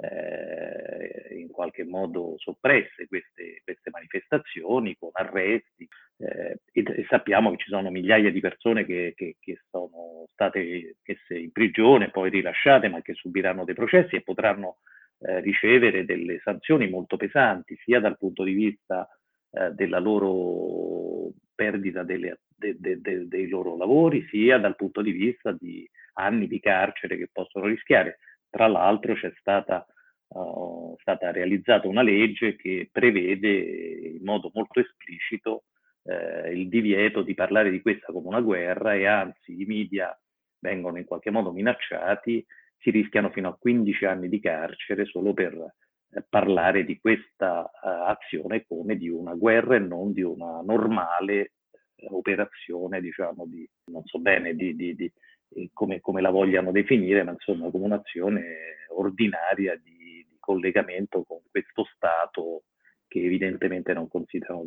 eh, 0.00 1.36
in 1.36 1.50
qualche 1.50 1.84
modo 1.84 2.34
soppresse 2.38 3.06
queste, 3.06 3.60
queste 3.62 3.90
manifestazioni 3.90 4.96
con 4.96 5.10
arresti 5.12 5.86
eh, 6.18 6.58
e, 6.72 6.82
e, 6.82 7.06
sappiamo 7.08 7.50
che 7.50 7.58
ci 7.58 7.68
sono 7.68 7.90
migliaia 7.90 8.30
di 8.30 8.40
persone 8.40 8.84
che, 8.84 9.12
che, 9.14 9.36
che 9.38 9.60
sono 9.70 10.26
state 10.32 10.96
messe 11.04 11.38
in 11.38 11.52
prigione, 11.52 12.10
poi 12.10 12.30
rilasciate, 12.30 12.88
ma 12.88 13.02
che 13.02 13.14
subiranno 13.14 13.64
dei 13.64 13.74
processi 13.74 14.16
e 14.16 14.22
potranno 14.22 14.78
eh, 15.20 15.40
ricevere 15.40 16.04
delle 16.04 16.40
sanzioni 16.42 16.88
molto 16.88 17.16
pesanti, 17.16 17.76
sia 17.84 18.00
dal 18.00 18.18
punto 18.18 18.42
di 18.42 18.52
vista 18.52 19.08
eh, 19.50 19.70
della 19.70 19.98
loro 20.00 21.30
perdita 21.54 22.02
delle, 22.02 22.40
de, 22.56 22.74
de, 22.78 23.00
de, 23.00 23.28
dei 23.28 23.48
loro 23.48 23.76
lavori, 23.76 24.26
sia 24.28 24.58
dal 24.58 24.74
punto 24.74 25.02
di 25.02 25.12
vista 25.12 25.52
di 25.52 25.88
anni 26.14 26.46
di 26.46 26.60
carcere 26.60 27.16
che 27.16 27.28
possono 27.32 27.66
rischiare. 27.66 28.18
Tra 28.48 28.66
l'altro 28.66 29.14
c'è 29.14 29.32
stata, 29.38 29.86
uh, 30.28 30.96
stata 31.00 31.30
realizzata 31.30 31.88
una 31.88 32.02
legge 32.02 32.56
che 32.56 32.88
prevede 32.90 33.48
in 33.48 34.24
modo 34.24 34.50
molto 34.54 34.80
esplicito 34.80 35.64
eh, 36.04 36.52
il 36.52 36.68
divieto 36.68 37.22
di 37.22 37.34
parlare 37.34 37.70
di 37.70 37.80
questa 37.80 38.12
come 38.12 38.28
una 38.28 38.40
guerra 38.40 38.94
e 38.94 39.06
anzi 39.06 39.60
i 39.60 39.64
media 39.64 40.16
vengono 40.58 40.98
in 40.98 41.04
qualche 41.04 41.30
modo 41.30 41.52
minacciati 41.52 42.44
si 42.78 42.90
rischiano 42.90 43.30
fino 43.30 43.48
a 43.48 43.56
15 43.56 44.04
anni 44.04 44.28
di 44.28 44.40
carcere 44.40 45.06
solo 45.06 45.32
per 45.32 45.54
eh, 45.54 46.24
parlare 46.28 46.84
di 46.84 46.98
questa 47.00 47.62
uh, 47.62 48.10
azione 48.10 48.66
come 48.66 48.96
di 48.96 49.08
una 49.08 49.34
guerra 49.34 49.76
e 49.76 49.78
non 49.78 50.12
di 50.12 50.22
una 50.22 50.60
normale 50.60 51.52
uh, 51.96 52.14
operazione, 52.16 53.00
diciamo, 53.00 53.46
di, 53.46 53.66
non 53.86 54.04
so 54.04 54.18
bene 54.18 54.54
di, 54.54 54.76
di, 54.76 54.94
di 54.94 55.10
come, 55.72 56.00
come, 56.00 56.20
la 56.20 56.30
vogliano 56.30 56.72
definire, 56.72 57.22
ma 57.22 57.32
insomma 57.32 57.70
come 57.70 57.84
un'azione 57.84 58.86
ordinaria 58.90 59.76
di, 59.76 59.92
collegamento 60.44 61.24
con 61.26 61.38
questo 61.50 61.86
Stato 61.96 62.64
che 63.08 63.24
evidentemente 63.24 63.94
non 63.94 64.08
considerano 64.08 64.66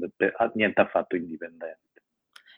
niente 0.53 0.81
affatto 0.81 1.15
indipendente. 1.15 1.85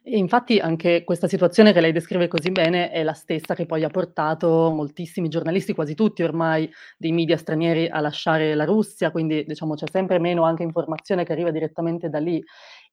E 0.01 0.17
infatti 0.17 0.59
anche 0.59 1.03
questa 1.03 1.27
situazione 1.27 1.73
che 1.73 1.81
lei 1.81 1.91
descrive 1.91 2.29
così 2.29 2.51
bene 2.51 2.89
è 2.89 3.03
la 3.03 3.13
stessa 3.13 3.53
che 3.53 3.65
poi 3.65 3.83
ha 3.83 3.89
portato 3.89 4.71
moltissimi 4.71 5.27
giornalisti, 5.27 5.73
quasi 5.73 5.93
tutti 5.93 6.23
ormai, 6.23 6.71
dei 6.97 7.11
media 7.11 7.35
stranieri 7.35 7.89
a 7.89 7.99
lasciare 7.99 8.55
la 8.55 8.63
Russia, 8.63 9.11
quindi 9.11 9.43
diciamo 9.45 9.73
c'è 9.73 9.87
sempre 9.91 10.17
meno 10.17 10.43
anche 10.43 10.63
informazione 10.63 11.25
che 11.25 11.33
arriva 11.33 11.51
direttamente 11.51 12.07
da 12.07 12.19
lì 12.19 12.41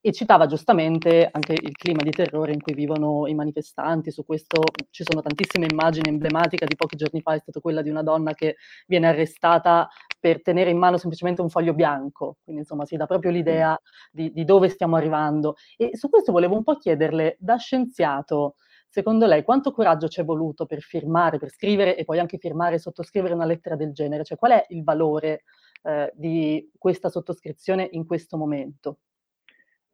e 0.07 0.13
citava 0.13 0.45
giustamente 0.45 1.27
anche 1.29 1.51
il 1.51 1.75
clima 1.75 2.01
di 2.01 2.11
terrore 2.11 2.53
in 2.53 2.61
cui 2.61 2.73
vivono 2.73 3.27
i 3.27 3.35
manifestanti. 3.35 4.09
Su 4.09 4.23
questo 4.23 4.61
ci 4.89 5.03
sono 5.05 5.21
tantissime 5.21 5.67
immagini 5.69 6.07
emblematiche. 6.07 6.65
Di 6.65 6.77
pochi 6.77 6.95
giorni 6.95 7.19
fa 7.19 7.33
è 7.33 7.39
stata 7.39 7.59
quella 7.59 7.81
di 7.81 7.89
una 7.89 8.03
donna 8.03 8.33
che 8.33 8.55
viene 8.87 9.07
arrestata 9.07 9.89
per 10.17 10.41
tenere 10.41 10.69
in 10.69 10.77
mano 10.77 10.97
semplicemente 10.97 11.41
un 11.41 11.49
foglio 11.49 11.73
bianco. 11.73 12.37
Quindi, 12.41 12.61
insomma, 12.61 12.85
si 12.85 12.95
dà 12.95 13.05
proprio 13.05 13.31
l'idea 13.31 13.77
di, 14.09 14.31
di 14.31 14.45
dove 14.45 14.69
stiamo 14.69 14.95
arrivando. 14.95 15.55
E 15.75 15.97
su 15.97 16.09
questo 16.09 16.31
volevo 16.31 16.55
un 16.55 16.63
po' 16.63 16.77
chiederle, 16.77 17.35
da 17.37 17.57
scienziato, 17.57 18.55
secondo 18.87 19.25
lei 19.25 19.43
quanto 19.43 19.71
coraggio 19.71 20.07
ci 20.07 20.21
è 20.21 20.23
voluto 20.23 20.65
per 20.65 20.79
firmare, 20.79 21.37
per 21.37 21.49
scrivere 21.49 21.97
e 21.97 22.05
poi 22.05 22.19
anche 22.19 22.37
firmare 22.37 22.75
e 22.75 22.79
sottoscrivere 22.79 23.33
una 23.33 23.45
lettera 23.45 23.75
del 23.75 23.91
genere? 23.91 24.23
Cioè, 24.23 24.37
qual 24.37 24.53
è 24.53 24.65
il 24.69 24.85
valore 24.85 25.43
eh, 25.83 26.13
di 26.15 26.71
questa 26.77 27.09
sottoscrizione 27.09 27.89
in 27.91 28.05
questo 28.05 28.37
momento? 28.37 28.99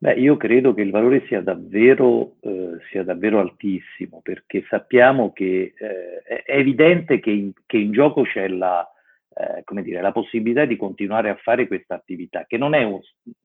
Beh, 0.03 0.15
io 0.15 0.35
credo 0.35 0.73
che 0.73 0.81
il 0.81 0.91
valore 0.91 1.25
sia 1.27 1.39
davvero, 1.39 2.35
eh, 2.41 2.77
sia 2.89 3.05
davvero 3.05 3.39
altissimo 3.39 4.19
perché 4.21 4.65
sappiamo 4.67 5.31
che 5.31 5.73
eh, 5.77 6.43
è 6.43 6.57
evidente 6.57 7.21
che 7.21 7.29
in, 7.29 7.53
che 7.65 7.77
in 7.77 7.93
gioco 7.93 8.23
c'è 8.23 8.49
la, 8.49 8.85
eh, 9.33 9.63
come 9.63 9.81
dire, 9.81 10.01
la 10.01 10.11
possibilità 10.11 10.65
di 10.65 10.75
continuare 10.75 11.29
a 11.29 11.37
fare 11.37 11.67
questa 11.67 11.95
attività, 11.95 12.43
che 12.45 12.57
non 12.57 12.73
è, 12.73 12.83
un, 12.83 12.99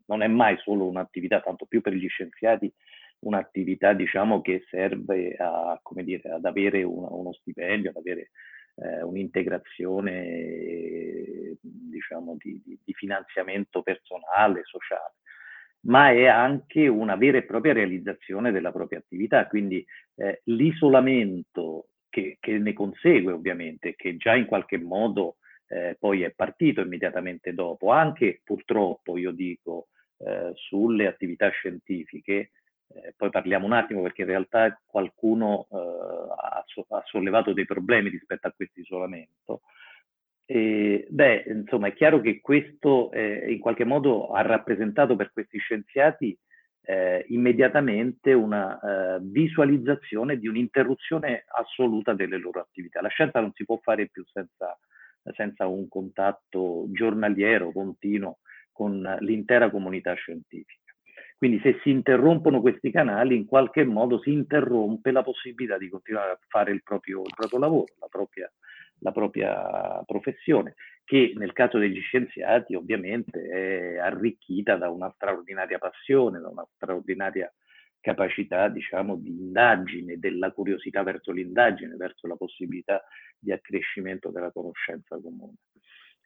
non 0.07 0.23
è 0.23 0.27
mai 0.27 0.57
solo 0.59 0.89
un'attività, 0.89 1.41
tanto 1.41 1.65
più 1.65 1.81
per 1.81 1.93
gli 1.93 2.09
scienziati, 2.09 2.69
un'attività 3.21 3.93
diciamo, 3.93 4.41
che 4.41 4.65
serve 4.69 5.37
a, 5.39 5.79
come 5.81 6.03
dire, 6.03 6.29
ad 6.29 6.45
avere 6.45 6.83
un, 6.83 7.07
uno 7.09 7.33
stipendio, 7.35 7.91
ad 7.91 7.99
avere 7.99 8.31
eh, 8.83 9.03
un'integrazione 9.03 11.57
diciamo, 11.61 12.35
di, 12.37 12.61
di, 12.65 12.77
di 12.85 12.95
finanziamento 12.95 13.83
personale, 13.83 14.63
sociale 14.65 15.13
ma 15.83 16.11
è 16.11 16.27
anche 16.27 16.87
una 16.89 17.17
vera 17.17 17.39
e 17.39 17.45
propria 17.45 17.73
realizzazione 17.73 18.51
della 18.51 18.73
propria 18.73 18.99
attività. 18.99 19.47
Quindi 19.47 19.85
eh, 20.17 20.41
l'isolamento 20.45 21.89
che, 22.09 22.39
che, 22.41 22.59
ne 22.59 22.73
consegue 22.73 23.33
ovviamente, 23.33 23.95
che 23.95 24.17
già 24.17 24.35
in 24.35 24.47
qualche 24.47 24.79
modo 24.79 25.37
eh, 25.69 25.97
poi 25.99 26.23
è 26.23 26.31
partito 26.31 26.81
immediatamente 26.81 27.53
dopo, 27.53 27.91
anche 27.91 28.41
purtroppo 28.43 29.17
io 29.17 29.31
dico 29.33 29.89
eh, 30.19 30.53
sulle 30.55 31.07
attività 31.07 31.49
scientifiche, 31.51 32.51
eh, 32.91 33.15
poi 33.17 33.31
parliamo 33.31 33.67
un 33.67 33.73
attimo 33.73 34.03
perché 34.03 34.23
in 34.23 34.29
realtà 34.29 34.81
qualcuno 34.87 35.69
eh, 35.71 35.77
ha, 35.77 36.65
ha 36.89 37.03
sollevato 37.05 37.53
dei 37.53 37.67
problemi 37.67 38.09
rispetto 38.09 38.47
a 38.47 38.53
questo 38.53 38.81
isolamento, 38.81 39.63
beh, 40.51 41.45
insomma, 41.47 41.89
è 41.89 41.93
chiaro 41.93 42.21
che 42.21 42.41
questo 42.41 43.11
eh, 43.13 43.53
in 43.53 43.59
qualche 43.59 43.85
modo 43.85 44.31
ha 44.31 44.43
rappresentato 44.43 45.15
per 45.15 45.31
questi 45.33 45.59
scienziati 45.59 46.37
eh, 46.89 47.25
immediatamente 47.29 48.33
una 48.33 48.81
eh, 48.81 49.19
visualizzazione 49.21 50.39
di 50.39 50.49
un'interruzione 50.49 51.45
assoluta 51.49 52.15
delle 52.15 52.39
loro 52.39 52.61
attività. 52.61 53.03
La 53.03 53.09
scienza 53.09 53.41
non 53.41 53.53
si 53.53 53.67
può 53.67 53.79
fare 53.83 54.09
più 54.09 54.25
senza, 54.33 54.75
senza 55.35 55.67
un 55.67 55.87
contatto 55.87 56.87
giornaliero, 56.93 57.71
continuo 57.73 58.39
con 58.73 59.03
l'intera 59.21 59.69
comunità 59.69 60.15
scientifica. 60.15 60.95
Quindi 61.37 61.61
se 61.61 61.79
si 61.83 61.91
interrompono 61.91 62.63
questi 62.63 62.91
canali, 62.91 63.37
in 63.37 63.45
qualche 63.45 63.85
modo 63.85 64.19
si 64.21 64.33
interrompe 64.33 65.11
la 65.11 65.23
possibilità 65.23 65.77
di 65.77 65.91
continuare 65.91 66.31
a 66.31 66.39
fare 66.49 66.73
il 66.73 66.83
proprio, 66.83 67.21
il 67.21 67.35
proprio 67.37 67.59
lavoro, 67.59 67.93
la 68.01 68.09
propria 68.09 68.51
propria 69.19 70.01
professione, 70.07 70.75
che 71.05 71.33
nel 71.35 71.53
caso 71.53 71.79
degli 71.79 72.01
scienziati 72.01 72.77
ovviamente 72.77 73.49
è 73.49 73.99
arricchita 73.99 74.77
da 74.77 74.89
una 74.91 75.11
straordinaria 75.15 75.79
passione, 75.79 76.39
da 76.39 76.49
una 76.49 76.67
straordinaria 76.75 77.53
capacità, 78.01 78.69
diciamo, 78.69 79.17
di 79.17 79.31
indagine, 79.31 80.19
della 80.19 80.53
curiosità 80.53 81.03
verso 81.03 81.33
l'indagine, 81.33 81.97
verso 81.97 82.29
la 82.29 82.37
possibilità 82.37 83.03
di 83.37 83.51
accrescimento 83.51 84.31
della 84.31 84.53
conoscenza 84.53 85.19
comune. 85.21 85.57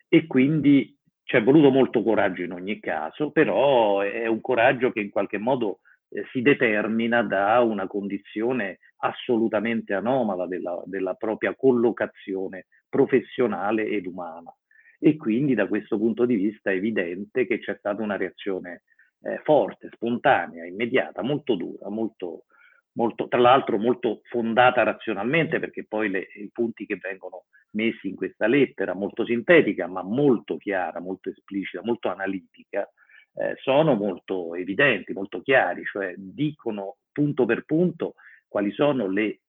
E 0.09 0.27
quindi 0.27 0.95
ci 1.25 1.37
è 1.37 1.43
voluto 1.43 1.71
molto 1.71 2.03
coraggio 2.03 2.43
in 2.43 2.53
ogni 2.53 2.79
caso, 2.79 3.31
però 3.31 4.01
è 4.01 4.27
un 4.27 4.43
coraggio 4.43 4.93
che 4.93 5.01
in 5.01 5.09
qualche 5.09 5.39
modo 5.39 5.81
eh, 6.13 6.25
si 6.31 6.43
determina 6.43 7.23
da 7.23 7.61
una 7.61 7.87
condizione 7.87 8.79
assolutamente 8.99 9.95
anomala 9.95 10.47
della, 10.47 10.81
della 10.85 11.15
propria 11.15 11.55
collocazione 11.57 12.67
professionale 12.89 13.87
ed 13.87 14.07
umana. 14.07 14.55
E 14.99 15.17
quindi 15.17 15.55
da 15.55 15.67
questo 15.67 15.99
punto 15.99 16.25
di 16.27 16.37
vista 16.37 16.71
è 16.71 16.75
evidente 16.75 17.47
che 17.47 17.59
c'è 17.59 17.75
stata 17.77 18.03
una 18.03 18.17
reazione 18.17 18.83
eh, 19.23 19.41
forte, 19.43 19.89
spontanea, 19.93 20.65
immediata, 20.65 21.23
molto 21.23 21.57
dura, 21.57 21.89
molto, 21.89 22.45
molto, 22.93 23.27
tra 23.27 23.41
l'altro 23.41 23.79
molto 23.79 24.21
fondata 24.25 24.83
razionalmente, 24.83 25.59
perché 25.59 25.87
poi 25.89 26.09
le, 26.09 26.29
i 26.37 26.51
punti 26.53 26.87
che 26.87 26.99
vengono 27.01 27.47
messi 27.71 28.09
in 28.09 28.15
questa 28.15 28.47
lettera, 28.47 28.95
molto 28.95 29.25
sintetica, 29.25 29.87
ma 29.87 30.03
molto 30.03 30.57
chiara, 30.57 31.01
molto 31.01 31.31
esplicita, 31.31 31.83
molto 31.83 32.09
analitica, 32.09 32.89
eh, 33.35 33.55
sono 33.63 33.95
molto 33.95 34.55
evidenti, 34.55 35.13
molto 35.13 35.41
chiari, 35.41 35.85
cioè 35.85 36.15
dicono 36.17 36.97
punto 37.13 37.45
per 37.45 37.65
punto 37.65 38.15
quali 38.49 38.71
sono 38.73 39.09
le, 39.09 39.41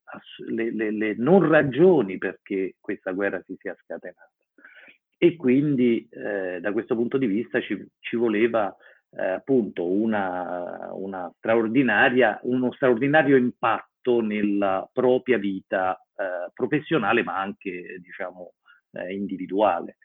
le, 0.47 0.71
le, 0.71 0.91
le 0.91 1.15
non 1.17 1.47
ragioni 1.47 2.17
perché 2.17 2.75
questa 2.79 3.11
guerra 3.11 3.41
si 3.45 3.55
sia 3.59 3.75
scatenata. 3.83 4.29
E 5.17 5.35
quindi 5.35 6.07
eh, 6.09 6.59
da 6.59 6.71
questo 6.71 6.95
punto 6.95 7.17
di 7.17 7.27
vista 7.27 7.61
ci, 7.61 7.85
ci 7.99 8.15
voleva 8.15 8.75
eh, 9.11 9.25
appunto 9.25 9.85
una, 9.85 10.89
una 10.93 11.31
uno 12.41 12.71
straordinario 12.73 13.37
impatto 13.37 14.21
nella 14.21 14.89
propria 14.91 15.37
vita 15.37 15.97
eh, 16.15 16.51
professionale 16.53 17.23
ma 17.23 17.39
anche 17.39 17.99
diciamo 18.01 18.53
eh, 18.91 19.13
individuale. 19.13 19.97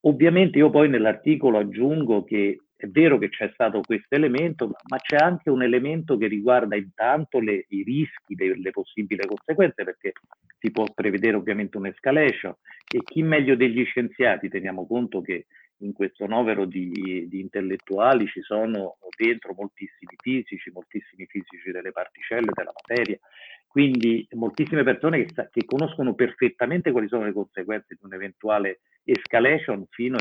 Ovviamente 0.00 0.58
io 0.58 0.70
poi 0.70 0.88
nell'articolo 0.88 1.58
aggiungo 1.58 2.22
che 2.22 2.60
è 2.76 2.86
vero 2.88 3.16
che 3.16 3.30
c'è 3.30 3.50
stato 3.54 3.80
questo 3.80 4.14
elemento, 4.14 4.66
ma 4.88 4.98
c'è 4.98 5.16
anche 5.16 5.48
un 5.48 5.62
elemento 5.62 6.18
che 6.18 6.26
riguarda 6.26 6.76
intanto 6.76 7.40
le, 7.40 7.64
i 7.68 7.82
rischi 7.82 8.34
delle 8.34 8.70
possibili 8.70 9.26
conseguenze, 9.26 9.82
perché 9.82 10.12
si 10.58 10.70
può 10.70 10.84
prevedere 10.94 11.36
ovviamente 11.36 11.78
un'escalation. 11.78 12.54
E 12.92 13.02
chi 13.02 13.22
meglio 13.22 13.56
degli 13.56 13.82
scienziati, 13.84 14.48
teniamo 14.48 14.86
conto 14.86 15.22
che 15.22 15.46
in 15.80 15.92
questo 15.92 16.26
novero 16.26 16.66
di, 16.66 17.26
di, 17.28 17.40
intellettuali 17.40 18.26
ci 18.26 18.40
sono 18.42 18.96
dentro 19.16 19.54
moltissimi 19.56 20.14
fisici, 20.16 20.70
moltissimi 20.70 21.26
fisici 21.26 21.70
delle 21.70 21.92
particelle, 21.92 22.50
della 22.52 22.72
materia, 22.74 23.18
quindi 23.66 24.26
moltissime 24.32 24.84
persone 24.84 25.24
che, 25.24 25.48
che 25.50 25.64
conoscono 25.64 26.14
perfettamente 26.14 26.92
quali 26.92 27.08
sono 27.08 27.24
le 27.24 27.32
conseguenze 27.32 27.94
di 27.94 28.00
un'eventuale 28.02 28.80
escalation 29.04 29.86
fino 29.90 30.16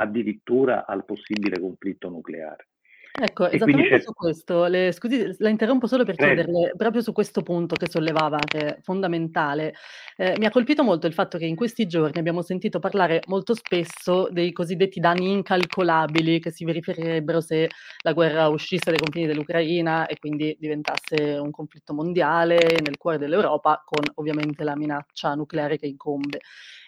addirittura 0.00 0.86
al 0.86 1.04
possibile 1.04 1.60
conflitto 1.60 2.08
nucleare. 2.08 2.68
Ecco, 3.12 3.48
e 3.48 3.56
esattamente 3.56 4.00
su 4.00 4.14
questo, 4.14 4.66
le, 4.66 4.92
scusi, 4.92 5.34
la 5.38 5.48
interrompo 5.48 5.86
solo 5.86 6.04
per 6.04 6.14
chiederle, 6.14 6.72
proprio 6.76 7.02
su 7.02 7.12
questo 7.12 7.42
punto 7.42 7.74
che 7.74 7.90
sollevava, 7.90 8.38
che 8.38 8.58
è 8.58 8.78
fondamentale, 8.80 9.74
eh, 10.16 10.36
mi 10.38 10.46
ha 10.46 10.50
colpito 10.50 10.84
molto 10.84 11.06
il 11.06 11.12
fatto 11.12 11.36
che 11.36 11.44
in 11.44 11.56
questi 11.56 11.86
giorni 11.86 12.18
abbiamo 12.18 12.40
sentito 12.40 12.78
parlare 12.78 13.20
molto 13.26 13.52
spesso 13.54 14.28
dei 14.30 14.52
cosiddetti 14.52 15.00
danni 15.00 15.32
incalcolabili 15.32 16.38
che 16.38 16.50
si 16.50 16.64
verificherebbero 16.64 17.40
se 17.40 17.68
la 18.04 18.12
guerra 18.12 18.48
uscisse 18.48 18.90
dai 18.90 19.00
confini 19.00 19.26
dell'Ucraina 19.26 20.06
e 20.06 20.16
quindi 20.18 20.56
diventasse 20.58 21.36
un 21.36 21.50
conflitto 21.50 21.92
mondiale 21.92 22.58
nel 22.82 22.96
cuore 22.96 23.18
dell'Europa, 23.18 23.82
con 23.84 24.04
ovviamente 24.14 24.62
la 24.62 24.76
minaccia 24.76 25.34
nucleare 25.34 25.78
che 25.78 25.86
incombe. 25.86 26.40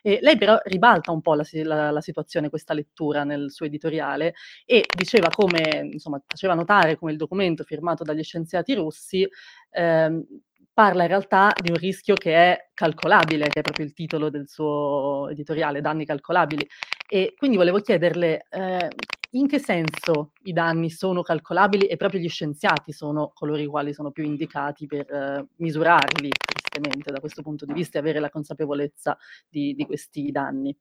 E 0.02 0.18
lei 0.20 0.36
però 0.36 0.58
ribalta 0.64 1.12
un 1.12 1.20
po' 1.20 1.34
la, 1.34 1.44
la, 1.62 1.90
la 1.90 2.00
situazione, 2.00 2.50
questa 2.50 2.74
lettura 2.74 3.24
nel 3.24 3.50
suo 3.50 3.66
editoriale 3.66 4.34
e 4.66 4.84
diceva 4.94 5.28
come, 5.28 5.88
insomma, 5.92 6.20
faceva 6.26 6.54
notare 6.54 6.96
come 6.96 7.12
il 7.12 7.16
documento 7.16 7.62
firmato 7.64 8.02
dagli 8.02 8.22
scienziati 8.22 8.74
russi 8.74 9.26
ehm, 9.70 10.24
parla 10.72 11.02
in 11.02 11.08
realtà 11.08 11.52
di 11.60 11.70
un 11.70 11.76
rischio 11.76 12.14
che 12.14 12.34
è 12.34 12.70
calcolabile, 12.74 13.48
che 13.48 13.60
è 13.60 13.62
proprio 13.62 13.84
il 13.84 13.92
titolo 13.92 14.30
del 14.30 14.48
suo 14.48 15.28
editoriale, 15.30 15.80
danni 15.80 16.06
calcolabili. 16.06 16.66
E 17.08 17.34
quindi 17.36 17.56
volevo 17.56 17.80
chiederle 17.80 18.46
eh, 18.50 18.88
in 19.32 19.46
che 19.46 19.58
senso 19.58 20.32
i 20.44 20.52
danni 20.52 20.90
sono 20.90 21.22
calcolabili 21.22 21.86
e 21.86 21.96
proprio 21.96 22.20
gli 22.20 22.28
scienziati 22.28 22.92
sono 22.92 23.32
coloro 23.34 23.60
i 23.60 23.66
quali 23.66 23.92
sono 23.92 24.10
più 24.10 24.24
indicati 24.24 24.86
per 24.86 25.10
eh, 25.10 25.46
misurarli 25.56 26.30
tristemente 26.72 27.12
da 27.12 27.20
questo 27.20 27.42
punto 27.42 27.66
di 27.66 27.74
vista 27.74 27.98
e 27.98 28.00
avere 28.00 28.18
la 28.18 28.30
consapevolezza 28.30 29.16
di, 29.48 29.74
di 29.74 29.84
questi 29.84 30.30
danni. 30.30 30.74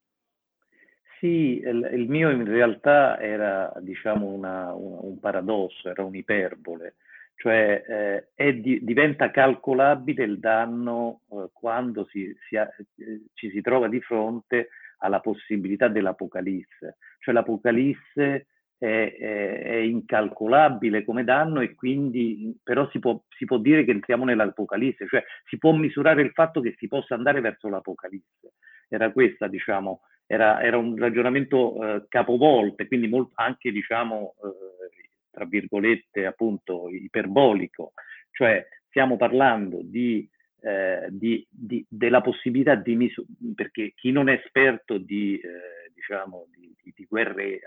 Sì, 1.19 1.59
il, 1.63 1.89
il, 1.93 2.09
mio 2.09 2.31
in 2.31 2.45
realtà 2.45 3.19
era 3.19 3.71
diciamo 3.79 4.27
una, 4.27 4.73
una, 4.73 5.01
un 5.01 5.19
paradosso, 5.19 5.89
era 5.89 6.03
un'iperbole, 6.03 6.95
cioè 7.35 8.25
eh, 8.33 8.59
di, 8.59 8.79
diventa 8.83 9.29
calcolabile 9.29 10.23
il 10.23 10.39
danno 10.39 11.21
eh, 11.29 11.49
quando 11.53 12.07
si, 12.09 12.35
si 12.47 12.57
ha, 12.57 12.67
eh, 12.95 13.25
ci 13.33 13.51
si 13.51 13.61
trova 13.61 13.87
di 13.87 14.01
fronte 14.01 14.69
alla 14.99 15.19
possibilità 15.19 15.89
dell'apocalisse, 15.89 16.97
cioè 17.19 17.33
l'apocalisse 17.33 18.47
è, 18.81 19.15
è, 19.15 19.61
è, 19.61 19.75
incalcolabile 19.75 21.05
come 21.05 21.23
danno 21.23 21.61
e 21.61 21.75
quindi 21.75 22.57
però 22.63 22.89
si 22.89 22.97
può, 22.97 23.21
si 23.37 23.45
può 23.45 23.59
dire 23.59 23.85
che 23.85 23.91
entriamo 23.91 24.25
nell'apocalisse, 24.25 25.05
cioè 25.07 25.23
si 25.45 25.59
può 25.59 25.71
misurare 25.73 26.23
il 26.23 26.31
fatto 26.31 26.61
che 26.61 26.73
si 26.77 26.87
possa 26.87 27.13
andare 27.13 27.41
verso 27.41 27.69
l'apocalisse. 27.69 28.53
Era 28.89 29.11
questa, 29.11 29.47
diciamo, 29.47 30.01
era, 30.25 30.61
era 30.63 30.77
un 30.77 30.97
ragionamento 30.97 31.75
eh, 31.75 32.05
capovolte, 32.07 32.87
quindi 32.87 33.07
molto, 33.07 33.33
anche, 33.35 33.71
diciamo, 33.71 34.33
eh, 34.43 35.11
tra 35.29 35.45
virgolette, 35.45 36.25
appunto, 36.25 36.89
iperbolico, 36.89 37.93
cioè 38.31 38.65
stiamo 38.87 39.15
parlando 39.15 39.79
di 39.83 40.27
eh, 40.63 41.07
di, 41.09 41.45
di, 41.49 41.83
della 41.89 42.21
possibilità 42.21 42.75
di 42.75 42.95
misurare, 42.95 43.33
perché 43.55 43.93
chi 43.95 44.11
non 44.11 44.29
è 44.29 44.33
esperto 44.43 44.97
di, 44.97 45.35
eh, 45.35 45.80
diciamo, 46.01 46.47
di, 46.51 46.73
di 46.95 47.05
guerre 47.05 47.43
eh, 47.43 47.61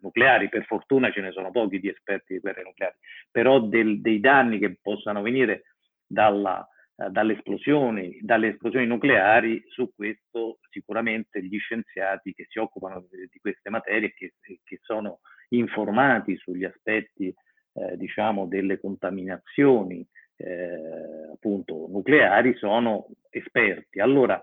nucleari, 0.00 0.48
per 0.48 0.64
fortuna 0.64 1.10
ce 1.12 1.20
ne 1.20 1.30
sono 1.30 1.52
pochi 1.52 1.78
di 1.78 1.88
esperti 1.88 2.34
di 2.34 2.40
guerre 2.40 2.64
nucleari, 2.64 2.96
però 3.30 3.60
del, 3.60 4.00
dei 4.00 4.18
danni 4.18 4.58
che 4.58 4.76
possano 4.82 5.22
venire 5.22 5.62
dalla, 6.04 6.66
eh, 6.96 7.08
dalle, 7.10 7.34
esplosioni, 7.34 8.18
dalle 8.20 8.48
esplosioni 8.48 8.86
nucleari, 8.86 9.64
su 9.68 9.92
questo 9.94 10.58
sicuramente 10.68 11.42
gli 11.42 11.58
scienziati 11.58 12.34
che 12.34 12.46
si 12.48 12.58
occupano 12.58 13.06
di, 13.08 13.28
di 13.30 13.38
queste 13.38 13.70
materie, 13.70 14.12
che, 14.12 14.34
che 14.40 14.78
sono 14.82 15.20
informati 15.50 16.36
sugli 16.36 16.64
aspetti 16.64 17.28
eh, 17.28 17.96
diciamo, 17.96 18.46
delle 18.46 18.80
contaminazioni, 18.80 20.04
eh, 20.38 21.30
appunto 21.32 21.86
nucleari 21.88 22.54
sono 22.56 23.06
esperti. 23.30 24.00
Allora, 24.00 24.42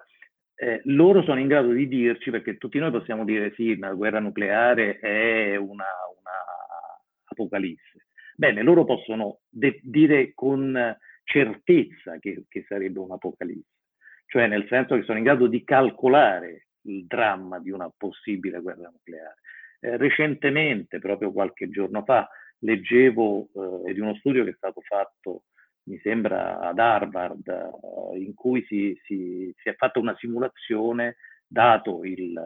eh, 0.55 0.81
loro 0.85 1.23
sono 1.23 1.39
in 1.39 1.47
grado 1.47 1.71
di 1.71 1.87
dirci, 1.87 2.29
perché 2.29 2.57
tutti 2.57 2.77
noi 2.79 2.91
possiamo 2.91 3.25
dire 3.25 3.53
sì, 3.55 3.71
una 3.71 3.93
guerra 3.93 4.19
nucleare 4.19 4.99
è 4.99 5.55
una, 5.55 5.85
una 6.19 6.31
apocalisse. 7.25 8.07
Bene, 8.35 8.61
loro 8.63 8.85
possono 8.85 9.39
de- 9.49 9.79
dire 9.83 10.33
con 10.33 10.97
certezza 11.23 12.17
che, 12.19 12.45
che 12.47 12.65
sarebbe 12.67 12.99
un'apocalisse, 12.99 13.69
cioè 14.27 14.47
nel 14.47 14.67
senso 14.67 14.95
che 14.95 15.03
sono 15.03 15.17
in 15.17 15.23
grado 15.23 15.47
di 15.47 15.63
calcolare 15.63 16.67
il 16.85 17.05
dramma 17.05 17.59
di 17.59 17.71
una 17.71 17.91
possibile 17.95 18.59
guerra 18.59 18.89
nucleare. 18.89 19.35
Eh, 19.79 19.97
recentemente, 19.97 20.99
proprio 20.99 21.31
qualche 21.31 21.69
giorno 21.69 22.03
fa, 22.03 22.27
leggevo 22.59 23.85
eh, 23.85 23.93
di 23.93 23.99
uno 23.99 24.15
studio 24.15 24.43
che 24.43 24.51
è 24.51 24.55
stato 24.55 24.81
fatto 24.81 25.43
mi 25.85 25.99
sembra 25.99 26.59
ad 26.59 26.79
Harvard, 26.79 27.47
eh, 27.47 28.19
in 28.19 28.33
cui 28.33 28.63
si, 28.65 28.99
si, 29.03 29.53
si, 29.57 29.69
è 29.69 29.75
fatta 29.75 29.99
una 29.99 30.15
simulazione, 30.17 31.17
dato 31.45 32.03
il, 32.03 32.39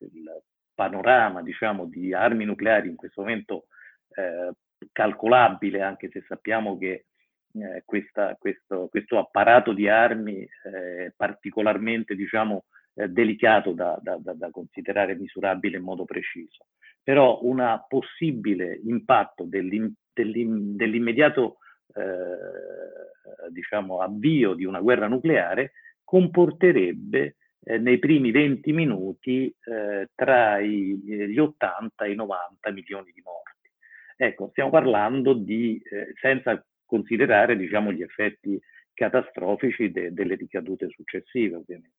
il 0.00 0.42
panorama 0.74 1.42
diciamo, 1.42 1.86
di 1.86 2.12
armi 2.12 2.44
nucleari 2.44 2.88
in 2.88 2.96
questo 2.96 3.22
momento 3.22 3.66
eh, 4.14 4.52
calcolabile, 4.92 5.82
anche 5.82 6.08
se 6.10 6.22
sappiamo 6.26 6.78
che 6.78 7.06
eh, 7.54 7.82
questa, 7.84 8.36
questo, 8.38 8.88
questo, 8.88 9.18
apparato 9.18 9.72
di 9.72 9.88
armi 9.88 10.46
è 10.62 11.12
particolarmente 11.16 12.14
diciamo, 12.14 12.66
eh, 12.94 13.08
delicato 13.08 13.72
da, 13.72 13.98
da, 14.00 14.18
da, 14.20 14.50
considerare 14.50 15.16
misurabile 15.16 15.78
in 15.78 15.82
modo 15.82 16.04
preciso. 16.04 16.66
Però 17.02 17.40
un 17.42 17.84
possibile 17.88 18.78
impatto 18.84 19.44
dell'im, 19.44 19.92
dell'im, 20.12 20.76
dell'immediato 20.76 21.58
eh, 21.94 23.50
diciamo, 23.50 24.00
avvio 24.00 24.54
di 24.54 24.64
una 24.64 24.80
guerra 24.80 25.08
nucleare 25.08 25.72
comporterebbe 26.04 27.36
eh, 27.64 27.78
nei 27.78 27.98
primi 27.98 28.30
20 28.30 28.72
minuti 28.72 29.54
eh, 29.64 30.08
tra 30.14 30.58
i, 30.58 30.96
gli 30.96 31.38
80 31.38 32.04
e 32.04 32.10
i 32.12 32.14
90 32.14 32.70
milioni 32.70 33.12
di 33.12 33.22
morti. 33.22 33.70
Ecco, 34.16 34.48
stiamo 34.50 34.70
parlando 34.70 35.32
di, 35.32 35.80
eh, 35.90 36.12
senza 36.20 36.64
considerare 36.84 37.56
diciamo, 37.56 37.92
gli 37.92 38.02
effetti 38.02 38.60
catastrofici 38.94 39.90
de, 39.92 40.12
delle 40.12 40.34
ricadute 40.34 40.88
successive, 40.88 41.56
ovviamente. 41.56 41.96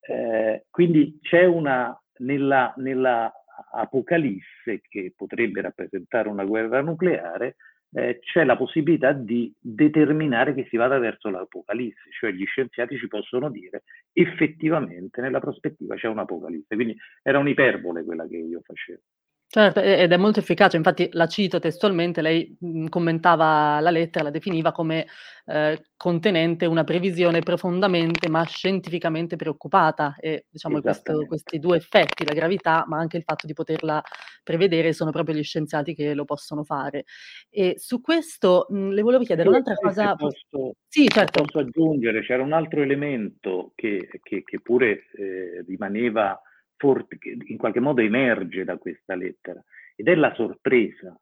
Eh, 0.00 0.64
quindi 0.70 1.18
c'è 1.20 1.44
una, 1.44 1.96
nella, 2.18 2.72
nella 2.78 3.32
apocalisse 3.72 4.80
che 4.88 5.12
potrebbe 5.14 5.60
rappresentare 5.60 6.28
una 6.28 6.44
guerra 6.44 6.80
nucleare, 6.80 7.56
eh, 7.92 8.20
c'è 8.20 8.44
la 8.44 8.56
possibilità 8.56 9.12
di 9.12 9.52
determinare 9.58 10.54
che 10.54 10.66
si 10.68 10.76
vada 10.76 10.98
verso 10.98 11.28
l'apocalisse, 11.28 12.10
cioè 12.18 12.30
gli 12.32 12.44
scienziati 12.44 12.96
ci 12.96 13.08
possono 13.08 13.50
dire 13.50 13.82
effettivamente 14.12 15.20
nella 15.20 15.40
prospettiva 15.40 15.96
c'è 15.96 16.08
un'apocalisse, 16.08 16.74
quindi 16.74 16.96
era 17.22 17.38
un'iperbole 17.38 18.04
quella 18.04 18.26
che 18.26 18.36
io 18.36 18.60
facevo. 18.62 19.00
Certo, 19.52 19.80
ed 19.80 20.12
è 20.12 20.16
molto 20.16 20.38
efficace, 20.38 20.76
infatti 20.76 21.08
la 21.10 21.26
cito 21.26 21.58
testualmente, 21.58 22.22
lei 22.22 22.56
mh, 22.60 22.86
commentava 22.86 23.80
la 23.80 23.90
lettera, 23.90 24.26
la 24.26 24.30
definiva 24.30 24.70
come 24.70 25.08
eh, 25.46 25.86
contenente 25.96 26.66
una 26.66 26.84
previsione 26.84 27.40
profondamente 27.40 28.28
ma 28.28 28.44
scientificamente 28.44 29.34
preoccupata 29.34 30.14
e 30.20 30.44
diciamo 30.48 30.80
questo, 30.80 31.26
questi 31.26 31.58
due 31.58 31.78
effetti, 31.78 32.24
la 32.24 32.32
gravità 32.32 32.84
ma 32.86 32.98
anche 32.98 33.16
il 33.16 33.24
fatto 33.24 33.48
di 33.48 33.52
poterla 33.52 34.00
prevedere, 34.44 34.92
sono 34.92 35.10
proprio 35.10 35.34
gli 35.34 35.42
scienziati 35.42 35.96
che 35.96 36.14
lo 36.14 36.24
possono 36.24 36.62
fare. 36.62 37.02
E 37.50 37.74
su 37.76 38.00
questo 38.00 38.66
mh, 38.68 38.90
le 38.90 39.02
volevo 39.02 39.24
chiedere 39.24 39.48
sì, 39.48 39.54
un'altra 39.56 39.74
cosa. 39.74 40.14
Posso, 40.14 40.74
sì, 40.86 41.08
certo. 41.08 41.42
Posso 41.42 41.58
aggiungere, 41.58 42.22
c'era 42.22 42.44
un 42.44 42.52
altro 42.52 42.82
elemento 42.82 43.72
che, 43.74 44.08
che, 44.22 44.44
che 44.44 44.60
pure 44.60 45.06
eh, 45.18 45.64
rimaneva 45.66 46.40
in 47.46 47.56
qualche 47.56 47.80
modo 47.80 48.00
emerge 48.00 48.64
da 48.64 48.76
questa 48.78 49.14
lettera, 49.14 49.62
ed 49.94 50.08
è 50.08 50.14
la 50.14 50.32
sorpresa. 50.34 51.18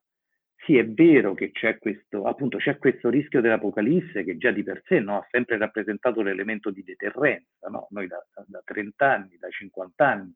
Sì, 0.64 0.76
è 0.76 0.86
vero 0.86 1.34
che 1.34 1.50
c'è 1.50 1.78
questo, 1.78 2.24
appunto, 2.24 2.58
c'è 2.58 2.78
questo 2.78 3.08
rischio 3.08 3.40
dell'Apocalisse 3.40 4.24
che 4.24 4.36
già 4.36 4.50
di 4.50 4.62
per 4.62 4.82
sé 4.84 5.00
no, 5.00 5.16
ha 5.16 5.26
sempre 5.30 5.56
rappresentato 5.56 6.20
l'elemento 6.20 6.70
di 6.70 6.82
deterrenza. 6.82 7.68
No? 7.68 7.86
Noi 7.90 8.06
da, 8.06 8.22
da, 8.46 8.60
30 8.64 9.10
anni, 9.10 9.36
da 9.38 9.48
50 9.48 10.06
anni 10.06 10.34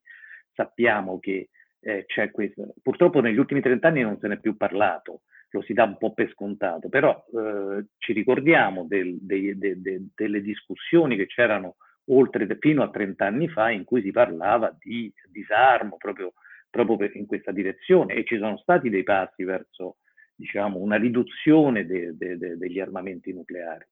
sappiamo 0.55 1.19
che 1.19 1.51
eh, 1.81 2.05
c'è 2.07 2.31
questo. 2.31 2.75
Purtroppo 2.83 3.21
negli 3.21 3.37
ultimi 3.37 3.61
30 3.61 3.89
anni 3.89 4.03
non 4.03 4.19
se 4.21 4.29
n'è 4.29 4.39
più 4.39 4.57
parlato, 4.57 5.23
lo 5.51 5.63
si 5.63 5.73
dà 5.73 5.85
un 5.85 5.99
po' 5.99 6.15
per 6.15 6.31
scontato, 6.31 6.89
però 6.89 7.25
eh, 7.35 7.87
ci 7.99 8.13
ricordiamo 8.13 8.87
del, 8.87 9.19
dei, 9.21 9.57
de, 9.59 9.81
de, 9.81 10.09
delle 10.15 10.41
discussioni 10.41 11.17
che 11.17 11.27
c'erano 11.27 11.77
oltre 12.07 12.47
fino 12.59 12.83
a 12.83 12.91
30 12.91 13.25
anni 13.25 13.49
fa 13.49 13.71
in 13.71 13.85
cui 13.85 14.03
si 14.03 14.11
parlava 14.11 14.75
di 14.79 15.13
disarmo 15.31 15.97
proprio, 15.97 16.33
proprio 16.71 17.11
in 17.15 17.27
questa 17.27 17.53
direzione 17.53 18.15
e 18.15 18.25
ci 18.25 18.39
sono 18.39 18.57
stati 18.59 18.91
dei 18.91 19.03
passi 19.03 19.45
verso 19.45 19.97
diciamo, 20.35 20.79
una 20.79 20.97
riduzione 20.97 21.87
de, 21.87 22.17
de, 22.17 22.37
de, 22.37 22.57
degli 22.57 22.81
armamenti 22.81 23.33
nucleari. 23.33 23.87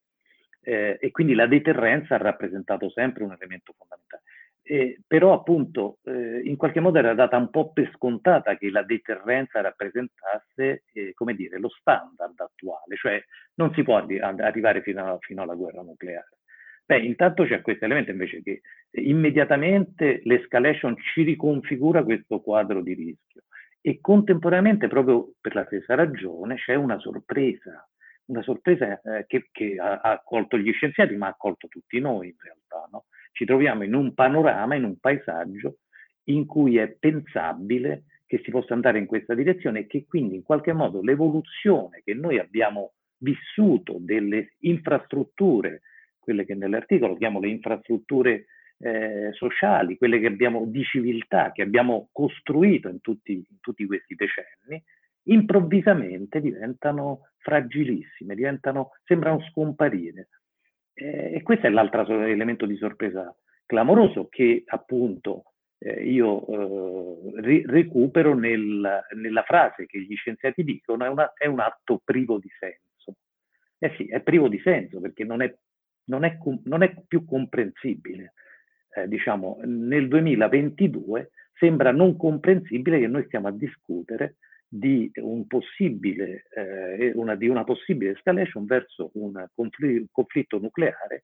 Eh, 0.62 0.98
e 1.00 1.10
quindi 1.10 1.34
la 1.34 1.46
deterrenza 1.46 2.16
ha 2.16 2.18
rappresentato 2.18 2.90
sempre 2.90 3.24
un 3.24 3.32
elemento 3.32 3.72
fondamentale. 3.76 4.22
Eh, 4.62 5.00
però 5.06 5.32
appunto 5.32 5.98
eh, 6.04 6.42
in 6.44 6.56
qualche 6.56 6.80
modo 6.80 6.98
era 6.98 7.14
data 7.14 7.36
un 7.36 7.50
po' 7.50 7.72
per 7.72 7.90
scontata 7.94 8.56
che 8.56 8.70
la 8.70 8.82
deterrenza 8.82 9.60
rappresentasse 9.62 10.84
eh, 10.92 11.14
come 11.14 11.34
dire, 11.34 11.58
lo 11.58 11.70
standard 11.70 12.38
attuale, 12.38 12.94
cioè 12.96 13.22
non 13.54 13.72
si 13.74 13.82
può 13.82 13.96
arri- 13.96 14.20
arrivare 14.20 14.82
fino, 14.82 15.14
a, 15.14 15.18
fino 15.18 15.42
alla 15.42 15.54
guerra 15.54 15.82
nucleare. 15.82 16.39
Beh, 16.90 16.98
intanto 16.98 17.44
c'è 17.44 17.60
questo 17.60 17.84
elemento 17.84 18.10
invece 18.10 18.42
che 18.42 18.62
immediatamente 18.94 20.22
l'escalation 20.24 20.96
ci 20.96 21.22
riconfigura 21.22 22.02
questo 22.02 22.40
quadro 22.40 22.82
di 22.82 22.94
rischio 22.94 23.42
e 23.80 24.00
contemporaneamente, 24.00 24.88
proprio 24.88 25.34
per 25.40 25.54
la 25.54 25.64
stessa 25.66 25.94
ragione, 25.94 26.56
c'è 26.56 26.74
una 26.74 26.98
sorpresa, 26.98 27.88
una 28.24 28.42
sorpresa 28.42 29.00
eh, 29.02 29.24
che, 29.28 29.50
che 29.52 29.76
ha, 29.78 30.00
ha, 30.00 30.20
colto 30.24 30.58
gli 30.58 30.72
scienziati, 30.72 31.14
ma 31.14 31.28
ha 31.28 31.36
colto 31.38 31.68
tutti 31.68 32.00
noi 32.00 32.30
in 32.30 32.34
realtà. 32.42 32.88
No? 32.90 33.04
Ci 33.30 33.44
troviamo 33.44 33.84
in 33.84 33.94
un 33.94 34.12
panorama, 34.12 34.74
in 34.74 34.82
un 34.82 34.98
paesaggio 34.98 35.76
in 36.24 36.44
cui 36.44 36.76
è 36.76 36.88
pensabile 36.88 38.02
che 38.26 38.40
si 38.42 38.50
possa 38.50 38.74
andare 38.74 38.98
in 38.98 39.06
questa 39.06 39.34
direzione 39.34 39.78
e 39.78 39.86
che 39.86 40.06
quindi 40.08 40.34
in 40.34 40.42
qualche 40.42 40.72
modo 40.72 41.00
l'evoluzione 41.02 42.02
che 42.04 42.14
noi 42.14 42.40
abbiamo 42.40 42.94
vissuto 43.18 43.98
delle 44.00 44.54
infrastrutture 44.62 45.82
quelle 46.20 46.44
che 46.44 46.54
nell'articolo 46.54 47.16
chiamo 47.16 47.40
le 47.40 47.48
infrastrutture 47.48 48.46
eh, 48.78 49.30
sociali, 49.32 49.96
quelle 49.96 50.20
che 50.20 50.26
abbiamo 50.26 50.64
di 50.66 50.82
civiltà, 50.84 51.52
che 51.52 51.62
abbiamo 51.62 52.08
costruito 52.12 52.88
in 52.88 53.00
tutti, 53.00 53.32
in 53.32 53.60
tutti 53.60 53.86
questi 53.86 54.14
decenni, 54.14 54.82
improvvisamente 55.24 56.40
diventano 56.40 57.30
fragilissime, 57.38 58.34
diventano, 58.34 58.92
sembrano 59.04 59.40
scomparire. 59.50 60.28
Eh, 60.94 61.34
e 61.34 61.42
questo 61.42 61.66
è 61.66 61.70
l'altro 61.70 62.22
elemento 62.22 62.66
di 62.66 62.76
sorpresa 62.76 63.34
clamoroso 63.66 64.28
che 64.28 64.64
appunto 64.66 65.44
eh, 65.78 66.02
io 66.04 66.46
eh, 66.46 67.40
ri- 67.40 67.64
recupero 67.66 68.34
nel, 68.34 69.00
nella 69.14 69.42
frase 69.42 69.86
che 69.86 70.00
gli 70.00 70.14
scienziati 70.14 70.64
dicono 70.64 71.04
è, 71.04 71.08
una, 71.08 71.32
è, 71.34 71.46
un 71.46 71.60
atto 71.60 72.00
privo 72.04 72.38
di 72.38 72.50
senso. 72.58 73.16
Eh 73.78 73.94
sì, 73.96 74.08
è 74.08 74.20
privo 74.20 74.48
di 74.48 74.60
senso 74.60 75.00
perché 75.00 75.24
non 75.24 75.40
è 75.40 75.54
non 76.10 76.24
è, 76.24 76.36
non 76.64 76.82
è 76.82 76.92
più 77.06 77.24
comprensibile. 77.24 78.34
Eh, 78.92 79.06
diciamo, 79.06 79.60
nel 79.64 80.08
2022 80.08 81.30
sembra 81.54 81.92
non 81.92 82.16
comprensibile 82.16 82.98
che 82.98 83.06
noi 83.06 83.24
stiamo 83.26 83.46
a 83.46 83.52
discutere 83.52 84.36
di, 84.66 85.10
un 85.16 85.46
eh, 85.46 87.12
una, 87.14 87.34
di 87.36 87.48
una 87.48 87.64
possibile 87.64 88.12
escalation 88.12 88.64
verso 88.66 89.10
un 89.14 89.46
conflitto, 89.54 90.08
conflitto 90.10 90.58
nucleare 90.58 91.22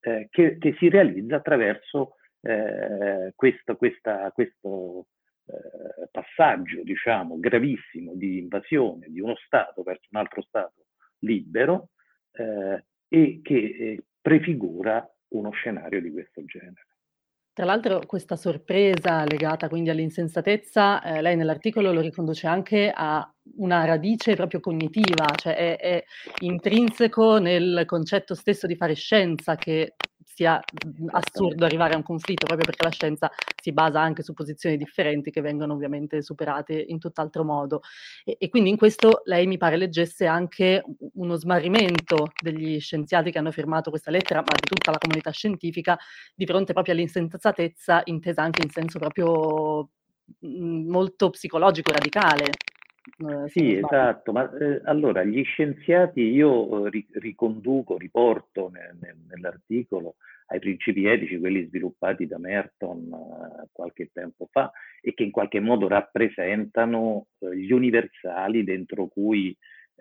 eh, 0.00 0.28
che, 0.30 0.58
che, 0.58 0.74
si 0.78 0.88
realizza 0.88 1.36
attraverso 1.36 2.16
eh, 2.42 3.32
questo, 3.34 3.76
questa, 3.76 4.30
questo 4.32 5.06
eh, 5.46 6.08
passaggio, 6.10 6.82
diciamo, 6.82 7.38
gravissimo 7.38 8.14
di 8.14 8.38
invasione 8.38 9.06
di 9.08 9.20
uno 9.20 9.36
Stato 9.44 9.82
verso 9.82 10.08
un 10.10 10.18
altro 10.20 10.42
Stato 10.42 10.86
libero 11.20 11.90
eh, 12.32 12.84
e 13.08 13.40
che 13.42 14.02
prefigura 14.26 15.08
uno 15.34 15.50
scenario 15.52 16.00
di 16.00 16.10
questo 16.10 16.44
genere. 16.44 16.88
Tra 17.52 17.64
l'altro 17.64 18.00
questa 18.04 18.34
sorpresa 18.34 19.24
legata 19.24 19.68
quindi 19.68 19.88
all'insensatezza, 19.88 21.00
eh, 21.00 21.22
lei 21.22 21.36
nell'articolo 21.36 21.92
lo 21.92 22.00
riconduce 22.00 22.48
anche 22.48 22.90
a 22.92 23.24
una 23.58 23.84
radice 23.84 24.34
proprio 24.34 24.58
cognitiva, 24.58 25.26
cioè 25.36 25.54
è, 25.54 25.78
è 25.78 26.04
intrinseco 26.40 27.38
nel 27.38 27.84
concetto 27.86 28.34
stesso 28.34 28.66
di 28.66 28.74
fare 28.74 28.94
scienza 28.94 29.54
che 29.54 29.94
sia 30.36 30.62
assurdo 31.12 31.64
arrivare 31.64 31.94
a 31.94 31.96
un 31.96 32.02
conflitto, 32.02 32.44
proprio 32.44 32.66
perché 32.66 32.84
la 32.84 32.90
scienza 32.90 33.30
si 33.58 33.72
basa 33.72 34.02
anche 34.02 34.22
su 34.22 34.34
posizioni 34.34 34.76
differenti 34.76 35.30
che 35.30 35.40
vengono 35.40 35.72
ovviamente 35.72 36.20
superate 36.20 36.74
in 36.74 36.98
tutt'altro 36.98 37.42
modo. 37.42 37.80
E, 38.22 38.36
e 38.38 38.50
quindi 38.50 38.68
in 38.68 38.76
questo 38.76 39.22
lei 39.24 39.46
mi 39.46 39.56
pare 39.56 39.78
leggesse 39.78 40.26
anche 40.26 40.84
uno 41.14 41.36
smarrimento 41.36 42.32
degli 42.38 42.78
scienziati 42.78 43.30
che 43.30 43.38
hanno 43.38 43.50
firmato 43.50 43.88
questa 43.88 44.10
lettera, 44.10 44.40
ma 44.40 44.52
di 44.54 44.68
tutta 44.68 44.90
la 44.90 44.98
comunità 44.98 45.30
scientifica, 45.30 45.98
di 46.34 46.44
fronte 46.44 46.74
proprio 46.74 46.92
all'insensatezza, 46.92 48.02
intesa 48.04 48.42
anche 48.42 48.62
in 48.62 48.70
senso 48.70 48.98
proprio 48.98 49.88
molto 50.40 51.30
psicologico, 51.30 51.92
radicale. 51.92 52.50
Eh, 53.06 53.48
sì, 53.48 53.76
esatto, 53.76 54.32
ma 54.32 54.50
eh, 54.58 54.80
allora 54.84 55.22
gli 55.22 55.42
scienziati 55.44 56.20
io 56.22 56.86
eh, 56.86 57.06
riconduco, 57.12 57.96
riporto 57.96 58.68
ne, 58.68 58.96
ne, 59.00 59.14
nell'articolo 59.28 60.16
ai 60.48 60.58
principi 60.58 61.06
etici, 61.06 61.38
quelli 61.38 61.66
sviluppati 61.66 62.26
da 62.26 62.38
Merton 62.38 63.12
eh, 63.12 63.68
qualche 63.72 64.10
tempo 64.12 64.48
fa 64.50 64.72
e 65.00 65.14
che 65.14 65.22
in 65.22 65.30
qualche 65.30 65.60
modo 65.60 65.86
rappresentano 65.86 67.28
eh, 67.38 67.56
gli 67.56 67.70
universali 67.72 68.64
dentro 68.64 69.06
cui 69.06 69.56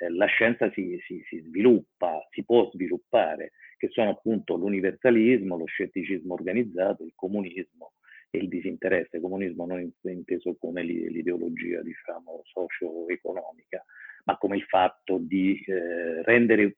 la 0.10 0.26
scienza 0.26 0.70
si, 0.72 1.00
si, 1.06 1.24
si 1.26 1.40
sviluppa, 1.40 2.28
si 2.30 2.44
può 2.44 2.70
sviluppare, 2.70 3.52
che 3.78 3.88
sono 3.92 4.10
appunto 4.10 4.56
l'universalismo, 4.56 5.56
lo 5.56 5.66
scetticismo 5.66 6.34
organizzato, 6.34 7.04
il 7.04 7.14
comunismo 7.16 7.94
e 8.36 8.44
il 8.44 8.48
disinteresse, 8.50 9.20
comunismo 9.20 9.66
non 9.66 9.92
inteso 10.04 10.56
come 10.60 10.84
l'ideologia 10.84 11.82
diciamo 11.82 12.42
socio-economica, 12.44 13.84
ma 14.26 14.38
come 14.38 14.58
il 14.58 14.64
fatto 14.64 15.18
di 15.18 15.64
eh, 15.66 16.24
rendere 16.24 16.78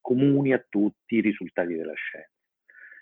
comuni 0.00 0.52
a 0.52 0.64
tutti 0.68 1.16
i 1.16 1.20
risultati 1.20 1.74
della 1.74 1.94
scienza. 1.94 2.30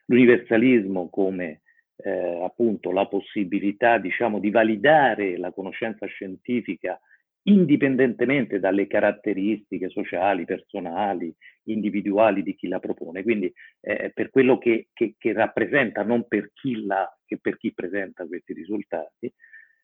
L'universalismo 0.07 1.09
come 1.09 1.62
eh, 1.97 2.42
appunto 2.45 2.92
la 2.92 3.07
possibilità 3.07 3.99
diciamo 3.99 4.38
di 4.38 4.51
validare 4.51 5.37
la 5.37 5.51
conoscenza 5.51 6.07
scientifica 6.07 7.01
indipendentemente 7.45 8.59
dalle 8.59 8.87
caratteristiche 8.87 9.88
sociali, 9.88 10.45
personali, 10.45 11.35
individuali 11.66 12.42
di 12.42 12.55
chi 12.55 12.68
la 12.68 12.79
propone, 12.79 13.22
quindi 13.22 13.52
eh, 13.81 14.11
per 14.14 14.31
quello 14.31 14.59
che, 14.59 14.88
che, 14.92 15.14
che, 15.18 15.33
rappresenta, 15.33 16.02
non 16.02 16.26
per 16.26 16.50
chi 16.52 16.85
la 16.85 17.11
che 17.26 17.38
per 17.38 17.59
chi 17.59 17.74
presenta 17.74 18.26
questi 18.26 18.52
risultati, 18.52 19.33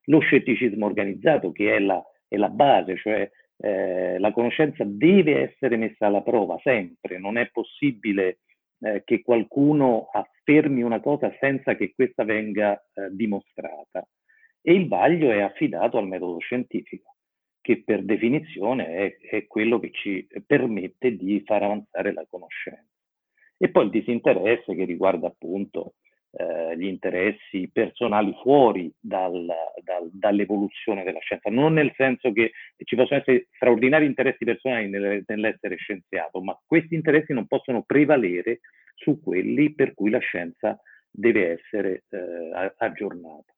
lo 0.07 0.21
scetticismo 0.21 0.87
organizzato 0.87 1.53
che 1.53 1.75
è 1.75 1.79
la, 1.79 2.03
è 2.27 2.37
la 2.37 2.49
base, 2.49 2.97
cioè 2.97 3.31
eh, 3.59 4.19
la 4.19 4.33
conoscenza 4.33 4.85
deve 4.87 5.51
essere 5.51 5.77
messa 5.77 6.07
alla 6.07 6.23
prova 6.23 6.59
sempre, 6.63 7.19
non 7.19 7.37
è 7.37 7.51
possibile 7.51 8.39
eh, 8.81 9.03
che 9.05 9.23
qualcuno 9.23 10.09
affermi 10.13 10.83
una 10.83 11.01
cosa 11.01 11.35
senza 11.39 11.75
che 11.75 11.93
questa 11.95 12.25
venga 12.25 12.75
eh, 12.75 13.09
dimostrata. 13.11 14.07
E 14.65 14.73
il 14.73 14.87
vaglio 14.87 15.31
è 15.31 15.41
affidato 15.41 15.99
al 15.99 16.07
metodo 16.07 16.39
scientifico, 16.39 17.12
che 17.63 17.83
per 17.85 18.03
definizione 18.03 18.87
è, 18.87 19.17
è 19.19 19.47
quello 19.47 19.79
che 19.79 19.91
ci 19.93 20.27
permette 20.45 21.17
di 21.17 21.43
far 21.47 21.63
avanzare 21.63 22.13
la 22.13 22.27
conoscenza. 22.29 22.85
E 23.57 23.71
poi 23.71 23.85
il 23.85 23.91
disinteresse 23.91 24.75
che 24.75 24.85
riguarda 24.85 25.29
appunto 25.29 25.95
eh, 26.33 26.77
gli 26.77 26.87
interessi 26.87 27.71
personali 27.73 28.35
fuori 28.43 28.93
dal, 28.99 29.47
dal, 29.83 30.11
dall'evoluzione 30.13 31.05
della 31.05 31.21
scienza, 31.21 31.51
non 31.51 31.75
nel 31.75 31.93
senso 31.97 32.33
che 32.33 32.53
ci 32.85 32.97
possono 32.97 33.21
essere 33.21 33.47
straordinari 33.55 34.07
interessi 34.07 34.45
personali 34.45 34.89
nell'essere 34.89 35.77
scienziato, 35.77 36.41
ma 36.41 36.59
questi 36.67 36.95
interessi 36.95 37.33
non 37.33 37.47
possono 37.47 37.83
prevalere 37.83 38.61
su 38.95 39.21
quelli 39.21 39.75
per 39.75 39.95
cui 39.95 40.11
la 40.11 40.19
scienza 40.19 40.81
deve 41.11 41.61
essere 41.61 42.05
eh, 42.09 42.73
aggiornata. 42.79 43.53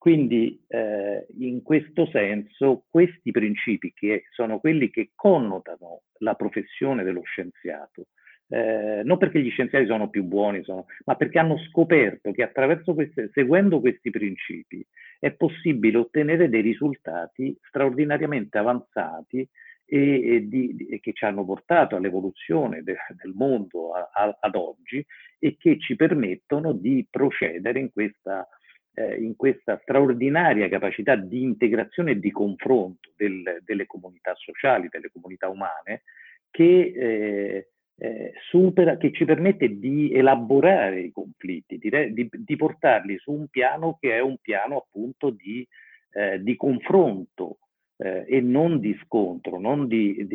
Quindi 0.00 0.58
eh, 0.66 1.26
in 1.40 1.62
questo 1.62 2.06
senso 2.06 2.84
questi 2.88 3.30
principi, 3.32 3.92
che 3.92 4.24
sono 4.30 4.58
quelli 4.58 4.88
che 4.88 5.10
connotano 5.14 6.04
la 6.20 6.32
professione 6.32 7.04
dello 7.04 7.20
scienziato, 7.20 8.06
eh, 8.48 9.02
non 9.04 9.18
perché 9.18 9.42
gli 9.42 9.50
scienziati 9.50 9.84
sono 9.84 10.08
più 10.08 10.22
buoni, 10.24 10.64
sono, 10.64 10.86
ma 11.04 11.16
perché 11.16 11.38
hanno 11.38 11.58
scoperto 11.68 12.32
che 12.32 12.42
attraverso 12.42 12.94
queste, 12.94 13.28
seguendo 13.34 13.80
questi 13.80 14.08
principi, 14.08 14.82
è 15.18 15.32
possibile 15.32 15.98
ottenere 15.98 16.48
dei 16.48 16.62
risultati 16.62 17.54
straordinariamente 17.60 18.56
avanzati 18.56 19.46
e, 19.84 20.34
e, 20.34 20.48
di, 20.48 20.86
e 20.88 21.00
che 21.00 21.12
ci 21.12 21.26
hanno 21.26 21.44
portato 21.44 21.96
all'evoluzione 21.96 22.82
de, 22.82 22.96
del 23.20 23.34
mondo 23.34 23.92
a, 23.92 24.08
a, 24.14 24.38
ad 24.40 24.54
oggi 24.54 25.04
e 25.38 25.58
che 25.58 25.78
ci 25.78 25.94
permettono 25.94 26.72
di 26.72 27.06
procedere 27.10 27.78
in 27.80 27.92
questa, 27.92 28.48
eh, 28.94 29.16
in 29.16 29.36
questa 29.36 29.78
straordinaria 29.82 30.68
capacità 30.68 31.14
di 31.16 31.42
integrazione 31.42 32.12
e 32.12 32.18
di 32.18 32.30
confronto 32.30 33.10
del, 33.16 33.60
delle 33.64 33.86
comunità 33.86 34.34
sociali, 34.34 34.88
delle 34.90 35.10
comunità 35.12 35.48
umane, 35.48 36.02
che 36.50 36.92
eh, 36.94 37.68
eh, 38.02 38.32
supera, 38.48 38.96
che 38.96 39.12
ci 39.12 39.24
permette 39.24 39.78
di 39.78 40.12
elaborare 40.12 41.00
i 41.00 41.12
conflitti, 41.12 41.78
di, 41.78 41.90
di, 42.12 42.28
di, 42.32 42.56
portarli 42.56 43.18
su 43.18 43.32
un 43.32 43.48
piano 43.48 43.98
che 44.00 44.16
è 44.16 44.20
un 44.20 44.38
piano 44.40 44.78
appunto 44.78 45.30
di, 45.30 45.66
eh, 46.12 46.42
di 46.42 46.56
confronto 46.56 47.58
eh, 47.98 48.24
e 48.26 48.40
non 48.40 48.80
di 48.80 48.98
scontro, 49.04 49.60
non 49.60 49.86
di, 49.86 50.26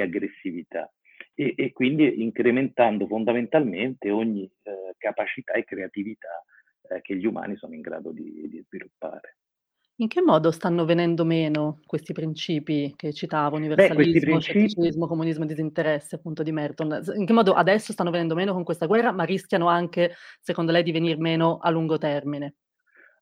aggressività. 0.00 0.90
E, 1.34 1.54
e, 1.56 1.72
quindi 1.72 2.22
incrementando 2.22 3.06
fondamentalmente 3.06 4.10
ogni 4.10 4.50
eh, 4.62 4.94
capacità 4.96 5.52
e 5.52 5.64
creatività 5.64 6.42
eh, 6.88 7.00
che 7.02 7.16
gli 7.16 7.26
umani 7.26 7.56
sono 7.56 7.74
in 7.74 7.80
grado 7.80 8.10
di 8.10 8.62
sviluppare. 8.66 9.36
In 9.98 10.08
che 10.08 10.20
modo 10.20 10.50
stanno 10.50 10.84
venendo 10.84 11.24
meno 11.24 11.80
questi 11.86 12.12
principi 12.12 12.92
che 12.94 13.14
citavo, 13.14 13.56
universalismo, 13.56 14.12
principi 14.12 14.40
scetticismo, 14.42 15.06
comunismo, 15.06 15.46
disinteresse, 15.46 16.16
appunto 16.16 16.42
di 16.42 16.52
Merton? 16.52 17.02
in 17.16 17.24
che 17.24 17.32
modo 17.32 17.54
adesso 17.54 17.92
stanno 17.92 18.10
venendo 18.10 18.34
meno 18.34 18.52
con 18.52 18.62
questa 18.62 18.84
guerra, 18.84 19.10
ma 19.12 19.24
rischiano 19.24 19.68
anche, 19.68 20.12
secondo 20.40 20.70
lei, 20.70 20.82
di 20.82 20.92
venir 20.92 21.16
meno 21.16 21.56
a 21.62 21.70
lungo 21.70 21.96
termine? 21.96 22.56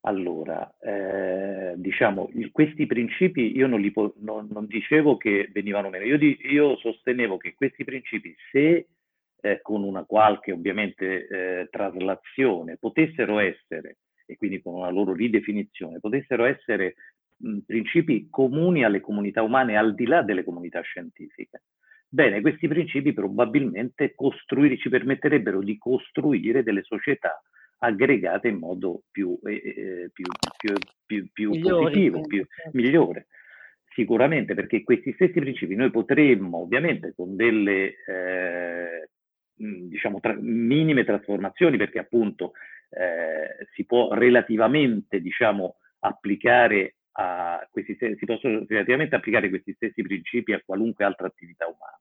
Allora, 0.00 0.74
eh, 0.80 1.74
diciamo, 1.76 2.28
il- 2.34 2.50
questi 2.50 2.86
principi 2.86 3.56
io 3.56 3.66
non, 3.68 3.80
li 3.80 3.90
po- 3.90 4.14
non- 4.18 4.48
non 4.50 4.66
dicevo 4.66 5.16
che 5.16 5.48
venivano 5.52 5.88
meno, 5.90 6.04
io, 6.04 6.18
di- 6.18 6.38
io 6.42 6.76
sostenevo 6.76 7.36
che 7.38 7.54
questi 7.54 7.84
principi, 7.84 8.34
se 8.50 8.88
eh, 9.44 9.60
con 9.60 9.82
una 9.82 10.04
qualche 10.04 10.52
ovviamente 10.52 11.26
eh, 11.26 11.68
traslazione 11.70 12.78
potessero 12.78 13.38
essere 13.38 13.98
e 14.24 14.38
quindi 14.38 14.62
con 14.62 14.74
una 14.74 14.88
loro 14.88 15.12
ridefinizione, 15.12 16.00
potessero 16.00 16.46
essere 16.46 16.94
mh, 17.36 17.58
principi 17.66 18.28
comuni 18.30 18.84
alle 18.84 19.02
comunità 19.02 19.42
umane 19.42 19.76
al 19.76 19.94
di 19.94 20.06
là 20.06 20.22
delle 20.22 20.44
comunità 20.44 20.80
scientifiche. 20.80 21.64
Bene, 22.08 22.40
questi 22.40 22.68
principi 22.68 23.12
probabilmente 23.12 24.14
ci 24.78 24.88
permetterebbero 24.88 25.60
di 25.60 25.76
costruire 25.76 26.62
delle 26.62 26.82
società 26.82 27.38
aggregate 27.78 28.48
in 28.48 28.56
modo 28.56 29.02
più, 29.10 29.38
eh, 29.44 29.52
eh 29.52 30.10
più, 30.10 30.24
più, 31.04 31.28
più 31.30 31.50
Migliori, 31.50 31.82
positivo, 31.84 32.20
più 32.22 32.46
certo. 32.46 32.70
migliore. 32.72 33.26
Sicuramente, 33.92 34.54
perché 34.54 34.82
questi 34.82 35.12
stessi 35.12 35.38
principi 35.38 35.74
noi 35.74 35.90
potremmo, 35.90 36.62
ovviamente, 36.62 37.12
con 37.14 37.36
delle 37.36 37.94
eh, 38.06 39.08
diciamo, 39.54 40.20
tra- 40.20 40.36
minime 40.38 41.04
trasformazioni, 41.04 41.76
perché 41.76 41.98
appunto 41.98 42.52
eh, 42.90 43.66
si 43.74 43.84
può 43.84 44.12
relativamente 44.12 45.20
diciamo, 45.20 45.76
applicare 46.00 46.96
a 47.16 47.66
questi 47.70 47.96
si 47.96 48.24
possono 48.24 48.64
relativamente 48.66 49.14
applicare 49.14 49.48
questi 49.48 49.72
stessi 49.74 50.02
principi 50.02 50.52
a 50.52 50.62
qualunque 50.64 51.04
altra 51.04 51.26
attività 51.26 51.66
umana. 51.66 52.00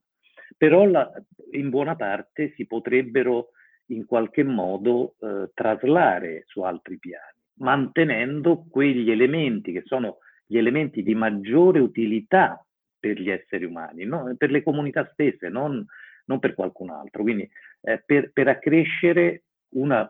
Però 0.57 0.85
la, 0.85 1.11
in 1.51 1.69
buona 1.69 1.95
parte 1.95 2.53
si 2.55 2.65
potrebbero 2.65 3.49
in 3.87 4.05
qualche 4.05 4.43
modo 4.43 5.15
eh, 5.19 5.51
traslare 5.53 6.43
su 6.47 6.61
altri 6.61 6.97
piani, 6.97 7.37
mantenendo 7.59 8.65
quegli 8.69 9.11
elementi 9.11 9.71
che 9.71 9.83
sono 9.85 10.19
gli 10.45 10.57
elementi 10.57 11.03
di 11.03 11.15
maggiore 11.15 11.79
utilità 11.79 12.63
per 12.99 13.19
gli 13.19 13.29
esseri 13.29 13.65
umani, 13.65 14.05
no? 14.05 14.33
per 14.37 14.51
le 14.51 14.63
comunità 14.63 15.07
stesse, 15.11 15.49
non, 15.49 15.85
non 16.25 16.39
per 16.39 16.53
qualcun 16.53 16.89
altro. 16.89 17.23
Quindi 17.23 17.49
eh, 17.81 18.01
per, 18.05 18.31
per 18.31 18.47
accrescere 18.47 19.43
una 19.69 20.09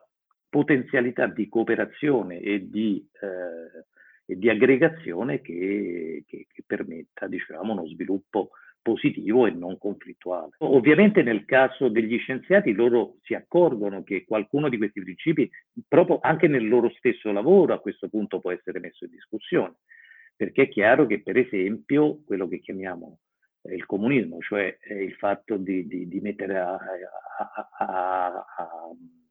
potenzialità 0.50 1.26
di 1.28 1.50
cooperazione 1.50 2.40
e 2.40 2.70
di, 2.70 3.04
eh, 3.22 3.86
e 4.26 4.38
di 4.38 4.50
aggregazione 4.50 5.42
che, 5.42 6.24
che, 6.28 6.48
che 6.52 6.64
permetta 6.66 7.28
diciamo, 7.28 7.72
uno 7.74 7.88
sviluppo 7.88 8.52
positivo 8.84 9.48
e 9.48 9.52
non 9.52 9.78
conflittuale. 9.80 10.52
Ovviamente 10.60 11.24
nel 11.24 11.46
caso 11.46 11.88
degli 11.88 12.20
scienziati 12.20 12.74
loro 12.74 13.16
si 13.24 13.34
accorgono 13.34 14.04
che 14.04 14.26
qualcuno 14.26 14.70
di 14.70 14.78
questi 14.78 15.02
principi, 15.02 15.50
proprio 15.88 16.20
anche 16.22 16.48
nel 16.48 16.68
loro 16.68 16.92
stesso 16.98 17.32
lavoro, 17.32 17.74
a 17.74 17.80
questo 17.80 18.10
punto 18.10 18.40
può 18.40 18.52
essere 18.52 18.80
messo 18.80 19.06
in 19.06 19.12
discussione, 19.12 19.76
perché 20.36 20.64
è 20.64 20.70
chiaro 20.70 21.08
che 21.08 21.22
per 21.22 21.38
esempio 21.38 22.22
quello 22.26 22.48
che 22.48 22.60
chiamiamo 22.60 23.18
il 23.72 23.86
comunismo, 23.86 24.40
cioè 24.40 24.78
il 24.90 25.14
fatto 25.14 25.58
di, 25.58 25.88
di, 25.88 26.08
di 26.08 26.20
mettere 26.20 26.58
a, 26.58 26.74
a, 26.74 27.70
a, 27.78 28.26
a 28.28 28.70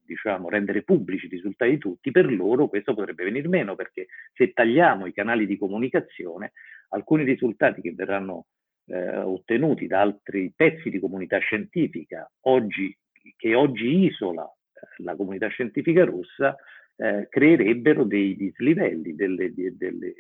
diciamo, 0.05 0.49
rendere 0.49 0.83
pubblici 0.83 1.27
i 1.27 1.29
risultati 1.29 1.73
di 1.73 1.79
tutti, 1.79 2.11
per 2.11 2.31
loro 2.33 2.69
questo 2.69 2.95
potrebbe 2.95 3.25
venire 3.25 3.49
meno, 3.49 3.75
perché 3.75 4.07
se 4.35 4.53
tagliamo 4.53 5.07
i 5.07 5.13
canali 5.13 5.47
di 5.47 5.59
comunicazione, 5.59 6.53
alcuni 6.91 7.25
risultati 7.25 7.81
che 7.81 7.93
verranno 7.95 8.47
eh, 8.87 9.19
ottenuti 9.19 9.87
da 9.87 10.01
altri 10.01 10.53
pezzi 10.55 10.91
di 10.91 10.99
comunità 10.99 11.39
scientifica, 11.39 12.31
oggi, 12.43 12.97
che 13.37 13.55
oggi 13.55 14.05
isola 14.05 14.45
eh, 14.45 15.03
la 15.03 15.17
comunità 15.17 15.49
scientifica 15.49 16.05
russa, 16.05 16.57
eh, 16.97 17.27
creerebbero 17.29 18.05
dei 18.05 18.37
dislivelli, 18.37 19.15
delle, 19.15 19.53
delle, 19.55 20.15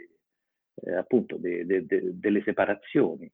eh, 0.74 0.94
appunto 0.94 1.36
de, 1.36 1.66
de, 1.66 1.86
de, 1.86 2.18
delle 2.18 2.42
separazioni. 2.42 3.30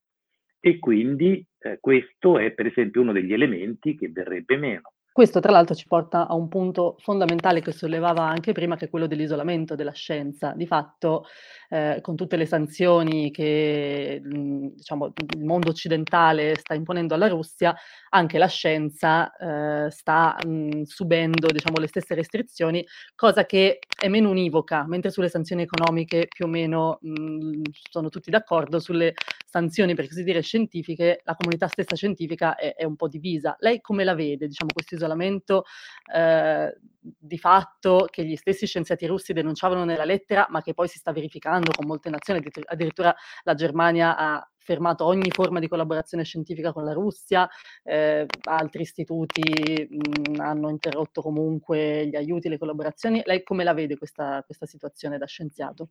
E 0.60 0.78
quindi 0.78 1.44
eh, 1.58 1.78
questo 1.80 2.38
è 2.38 2.52
per 2.52 2.66
esempio 2.66 3.00
uno 3.00 3.12
degli 3.12 3.32
elementi 3.32 3.96
che 3.96 4.08
verrebbe 4.08 4.56
meno. 4.56 4.92
Questo 5.18 5.40
tra 5.40 5.50
l'altro 5.50 5.74
ci 5.74 5.88
porta 5.88 6.28
a 6.28 6.34
un 6.36 6.46
punto 6.46 6.94
fondamentale 7.00 7.60
che 7.60 7.72
sollevava 7.72 8.22
anche 8.22 8.52
prima, 8.52 8.76
che 8.76 8.84
è 8.84 8.88
quello 8.88 9.08
dell'isolamento 9.08 9.74
della 9.74 9.90
scienza. 9.90 10.52
Di 10.54 10.64
fatto, 10.64 11.24
eh, 11.70 11.98
con 12.02 12.14
tutte 12.14 12.36
le 12.36 12.46
sanzioni 12.46 13.32
che 13.32 14.22
diciamo, 14.22 15.12
il 15.36 15.44
mondo 15.44 15.70
occidentale 15.70 16.54
sta 16.54 16.74
imponendo 16.74 17.14
alla 17.14 17.26
Russia, 17.26 17.74
anche 18.10 18.38
la 18.38 18.46
scienza 18.46 19.34
eh, 19.36 19.90
sta 19.90 20.36
mh, 20.46 20.82
subendo 20.82 21.48
diciamo, 21.48 21.78
le 21.80 21.88
stesse 21.88 22.14
restrizioni, 22.14 22.86
cosa 23.16 23.44
che 23.44 23.80
è 24.00 24.06
meno 24.06 24.30
univoca, 24.30 24.86
mentre 24.86 25.10
sulle 25.10 25.28
sanzioni 25.28 25.62
economiche 25.62 26.28
più 26.28 26.44
o 26.44 26.48
meno 26.48 26.98
mh, 27.02 27.62
sono 27.90 28.08
tutti 28.08 28.30
d'accordo, 28.30 28.78
sulle 28.78 29.14
sanzioni 29.44 29.96
per 29.96 30.06
così 30.06 30.22
dire 30.22 30.42
scientifiche, 30.42 31.22
la 31.24 31.34
comunità 31.34 31.66
stessa 31.66 31.96
scientifica 31.96 32.54
è, 32.54 32.76
è 32.76 32.84
un 32.84 32.94
po' 32.94 33.08
divisa. 33.08 33.56
Lei 33.58 33.80
come 33.80 34.04
la 34.04 34.14
vede, 34.14 34.46
diciamo, 34.46 34.70
questo 34.72 34.94
isolamento? 34.94 35.06
Isolamento 35.08 35.64
eh, 36.12 36.76
di 37.00 37.38
fatto 37.38 38.06
che 38.10 38.24
gli 38.24 38.36
stessi 38.36 38.66
scienziati 38.66 39.06
russi 39.06 39.32
denunciavano 39.32 39.84
nella 39.84 40.04
lettera, 40.04 40.46
ma 40.50 40.60
che 40.60 40.74
poi 40.74 40.88
si 40.88 40.98
sta 40.98 41.12
verificando 41.12 41.70
con 41.72 41.86
molte 41.86 42.10
nazioni, 42.10 42.42
addirittura 42.66 43.14
la 43.44 43.54
Germania 43.54 44.16
ha 44.16 44.50
fermato 44.56 45.06
ogni 45.06 45.30
forma 45.30 45.60
di 45.60 45.68
collaborazione 45.68 46.24
scientifica 46.24 46.72
con 46.72 46.84
la 46.84 46.92
Russia, 46.92 47.48
eh, 47.82 48.26
altri 48.42 48.82
istituti 48.82 49.88
mh, 49.88 50.40
hanno 50.40 50.68
interrotto 50.68 51.22
comunque 51.22 52.06
gli 52.06 52.16
aiuti, 52.16 52.50
le 52.50 52.58
collaborazioni. 52.58 53.22
Lei 53.24 53.42
come 53.42 53.64
la 53.64 53.72
vede 53.72 53.96
questa, 53.96 54.42
questa 54.44 54.66
situazione 54.66 55.16
da 55.16 55.26
scienziato? 55.26 55.88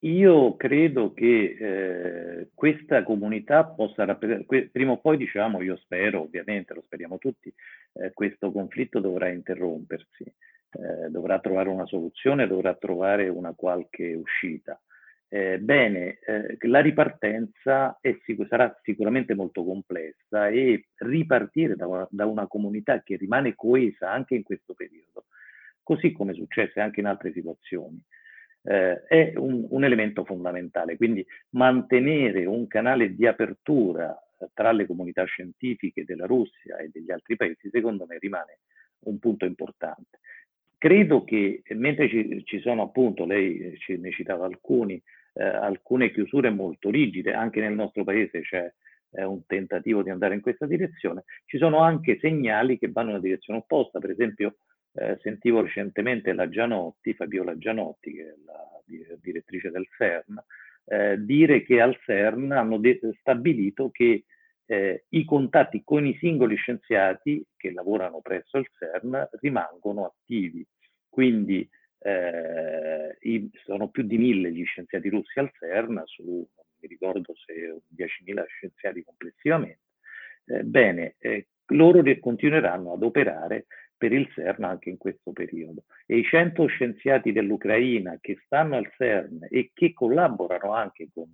Io 0.00 0.56
credo 0.56 1.12
che 1.14 1.56
eh, 1.58 2.48
questa 2.54 3.02
comunità 3.02 3.64
possa 3.64 4.04
rappresentare, 4.04 4.68
prima 4.70 4.92
o 4.92 4.98
poi 5.00 5.16
diciamo, 5.16 5.62
io 5.62 5.76
spero, 5.76 6.22
ovviamente, 6.22 6.74
lo 6.74 6.82
speriamo 6.82 7.18
tutti, 7.18 7.52
eh, 7.94 8.12
questo 8.12 8.52
conflitto 8.52 9.00
dovrà 9.00 9.28
interrompersi, 9.30 10.22
eh, 10.24 11.08
dovrà 11.08 11.40
trovare 11.40 11.70
una 11.70 11.86
soluzione, 11.86 12.46
dovrà 12.46 12.74
trovare 12.74 13.28
una 13.28 13.54
qualche 13.54 14.12
uscita. 14.14 14.78
Eh, 15.28 15.58
bene, 15.58 16.18
eh, 16.24 16.56
la 16.68 16.80
ripartenza 16.80 17.98
sic- 18.24 18.46
sarà 18.48 18.78
sicuramente 18.82 19.34
molto 19.34 19.64
complessa 19.64 20.48
e 20.48 20.86
ripartire 20.98 21.74
da 21.74 21.86
una, 21.86 22.06
da 22.10 22.26
una 22.26 22.46
comunità 22.46 23.02
che 23.02 23.16
rimane 23.16 23.54
coesa 23.56 24.10
anche 24.12 24.34
in 24.36 24.42
questo 24.44 24.74
periodo, 24.74 25.24
così 25.82 26.12
come 26.12 26.34
successe 26.34 26.80
anche 26.80 27.00
in 27.00 27.06
altre 27.06 27.32
situazioni 27.32 28.00
eh, 28.66 29.04
è 29.04 29.32
un, 29.36 29.66
un, 29.70 29.84
elemento 29.84 30.24
fondamentale. 30.24 30.96
Quindi 30.96 31.24
mantenere 31.50 32.44
un 32.46 32.66
canale 32.66 33.14
di 33.14 33.26
apertura 33.26 34.16
eh, 34.38 34.48
tra 34.52 34.72
le 34.72 34.86
comunità 34.86 35.24
scientifiche 35.24 36.04
della 36.04 36.26
Russia 36.26 36.76
e 36.78 36.90
degli 36.92 37.10
altri 37.10 37.36
paesi, 37.36 37.70
secondo 37.70 38.06
me, 38.06 38.18
rimane 38.18 38.58
un 39.00 39.18
punto 39.18 39.44
importante. 39.44 40.18
Credo 40.78 41.24
che 41.24 41.62
mentre 41.70 42.08
ci, 42.08 42.42
ci 42.44 42.60
sono 42.60 42.82
appunto, 42.82 43.24
lei 43.24 43.76
ci, 43.78 43.96
ne 43.96 44.10
citava 44.10 44.44
alcuni, 44.44 45.00
eh, 45.34 45.44
alcune 45.44 46.10
chiusure 46.10 46.50
molto 46.50 46.90
rigide, 46.90 47.32
anche 47.32 47.60
nel 47.60 47.72
nostro 47.72 48.04
paese 48.04 48.40
c'è 48.40 48.70
eh, 49.12 49.24
un 49.24 49.46
tentativo 49.46 50.02
di 50.02 50.10
andare 50.10 50.34
in 50.34 50.40
questa 50.40 50.66
direzione, 50.66 51.24
ci 51.46 51.56
sono 51.56 51.78
anche 51.78 52.18
segnali 52.20 52.78
che 52.78 52.90
vanno 52.90 53.08
nella 53.08 53.22
direzione 53.22 53.60
opposta, 53.60 54.00
per 54.00 54.10
esempio 54.10 54.56
eh, 54.96 55.18
sentivo 55.20 55.60
recentemente 55.60 56.32
la 56.32 56.48
Gianotti, 56.48 57.14
Fabiola 57.14 57.56
Gianotti, 57.58 58.12
che 58.12 58.22
è 58.22 58.34
la 58.44 59.16
direttrice 59.20 59.70
del 59.70 59.86
CERN, 59.96 60.42
eh, 60.86 61.16
dire 61.18 61.62
che 61.64 61.80
al 61.80 61.98
CERN 62.04 62.52
hanno 62.52 62.78
de- 62.78 63.00
stabilito 63.20 63.90
che 63.90 64.24
eh, 64.66 65.04
i 65.10 65.24
contatti 65.24 65.82
con 65.84 66.06
i 66.06 66.16
singoli 66.18 66.56
scienziati 66.56 67.44
che 67.56 67.72
lavorano 67.72 68.20
presso 68.20 68.58
il 68.58 68.68
CERN 68.78 69.28
rimangono 69.40 70.06
attivi. 70.06 70.66
Quindi 71.08 71.68
eh, 71.98 73.16
i, 73.20 73.50
sono 73.64 73.88
più 73.88 74.02
di 74.02 74.18
mille 74.18 74.52
gli 74.52 74.64
scienziati 74.64 75.08
russi 75.08 75.38
al 75.38 75.52
CERN, 75.52 76.02
su, 76.04 76.22
non 76.24 76.66
mi 76.80 76.88
ricordo 76.88 77.34
se 77.34 77.80
10.000 77.94 78.44
scienziati 78.46 79.02
complessivamente. 79.02 79.80
Eh, 80.46 80.62
bene, 80.62 81.16
eh, 81.18 81.48
loro 81.70 82.02
continueranno 82.20 82.92
ad 82.92 83.02
operare 83.02 83.66
per 83.96 84.12
il 84.12 84.28
CERN 84.32 84.64
anche 84.64 84.90
in 84.90 84.96
questo 84.96 85.32
periodo. 85.32 85.84
E 86.06 86.18
i 86.18 86.24
100 86.24 86.66
scienziati 86.66 87.32
dell'Ucraina 87.32 88.18
che 88.20 88.38
stanno 88.44 88.76
al 88.76 88.90
CERN 88.96 89.46
e 89.50 89.70
che 89.72 89.92
collaborano 89.92 90.72
anche 90.72 91.08
con 91.12 91.28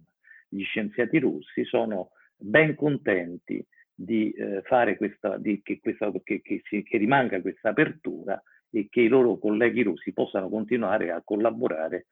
gli 0.48 0.64
scienziati 0.64 1.18
russi 1.18 1.64
sono 1.64 2.10
ben 2.36 2.74
contenti 2.74 3.64
di 3.94 4.30
eh, 4.32 4.62
fare 4.64 4.96
questa, 4.96 5.36
di, 5.38 5.62
che, 5.62 5.80
questa 5.80 6.10
che, 6.22 6.40
che, 6.42 6.62
si, 6.64 6.82
che 6.82 6.98
rimanga 6.98 7.40
questa 7.40 7.70
apertura 7.70 8.40
e 8.70 8.88
che 8.88 9.02
i 9.02 9.08
loro 9.08 9.38
colleghi 9.38 9.82
russi 9.82 10.12
possano 10.12 10.48
continuare 10.48 11.10
a 11.10 11.22
collaborare 11.24 12.06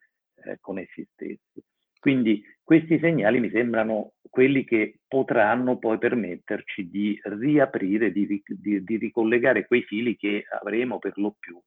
eh, 0.44 0.58
con 0.60 0.78
essi 0.78 1.06
stessi. 1.12 1.62
Quindi 2.00 2.42
questi 2.64 2.98
segnali 2.98 3.38
mi 3.40 3.50
sembrano 3.50 4.14
quelli 4.28 4.64
che 4.64 5.00
potranno 5.06 5.78
poi 5.78 5.98
permetterci 5.98 6.88
di 6.88 7.20
riaprire, 7.22 8.10
di, 8.10 8.42
di, 8.46 8.82
di 8.82 8.96
ricollegare 8.96 9.66
quei 9.66 9.82
fili 9.82 10.16
che 10.16 10.44
avremo 10.60 10.98
per 10.98 11.12
lo 11.18 11.36
più 11.38 11.60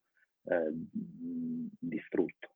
eh, 0.46 0.72
distrutto. 1.80 2.53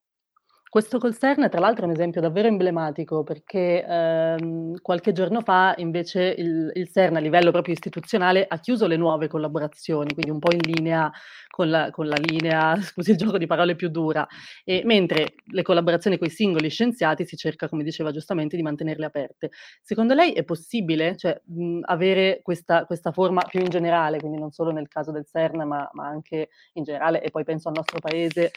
Questo 0.78 1.00
col 1.00 1.18
CERN, 1.18 1.50
tra 1.50 1.60
l'altro, 1.60 1.86
è 1.86 1.88
un 1.88 1.94
esempio 1.96 2.22
davvero 2.22 2.48
emblematico 2.48 3.24
perché 3.24 3.84
ehm, 3.84 4.80
qualche 4.80 5.12
giorno 5.12 5.42
fa 5.42 5.74
invece 5.78 6.36
il, 6.38 6.70
il, 6.72 6.92
CERN 6.92 7.16
a 7.16 7.20
livello 7.20 7.50
proprio 7.50 7.74
istituzionale 7.74 8.46
ha 8.48 8.60
chiuso 8.60 8.86
le 8.86 8.96
nuove 8.96 9.28
collaborazioni, 9.28 10.14
quindi 10.14 10.30
un 10.30 10.38
po' 10.38 10.54
in 10.54 10.60
linea 10.62 11.12
con 11.50 11.72
la, 11.72 11.90
con 11.90 12.06
la 12.06 12.18
linea, 12.18 12.76
scusi 12.86 13.10
il 13.10 13.18
gioco 13.18 13.40
di 13.40 13.48
parole 13.48 13.76
più 13.76 13.90
dura, 13.90 14.28
e 14.64 14.84
mentre 14.86 15.34
le 15.46 15.64
collaborazioni 15.64 16.20
con 16.20 16.28
i 16.28 16.30
singoli 16.30 16.70
scienziati 16.70 17.26
si 17.26 17.36
cerca, 17.36 17.68
come 17.68 17.84
diceva 17.84 18.12
giustamente, 18.12 18.56
di 18.56 18.62
mantenerle 18.62 19.06
aperte. 19.08 19.50
Secondo 19.82 20.14
lei 20.14 20.34
è 20.34 20.44
possibile 20.44 21.18
cioè, 21.18 21.42
mh, 21.44 21.80
avere 21.86 22.42
questa, 22.44 22.86
questa, 22.86 23.12
forma 23.12 23.42
più 23.50 23.62
in 23.62 23.70
generale, 23.70 24.20
quindi 24.20 24.38
non 24.38 24.52
solo 24.52 24.70
nel 24.70 24.88
caso 24.88 25.12
del 25.12 25.26
CERN, 25.26 25.64
ma, 25.66 25.90
ma 25.94 26.06
anche 26.06 26.50
in 26.74 26.84
generale, 26.84 27.24
e 27.24 27.32
poi 27.32 27.44
penso 27.44 27.70
al 27.70 27.74
nostro 27.74 27.98
paese, 28.00 28.44
eh, 28.46 28.52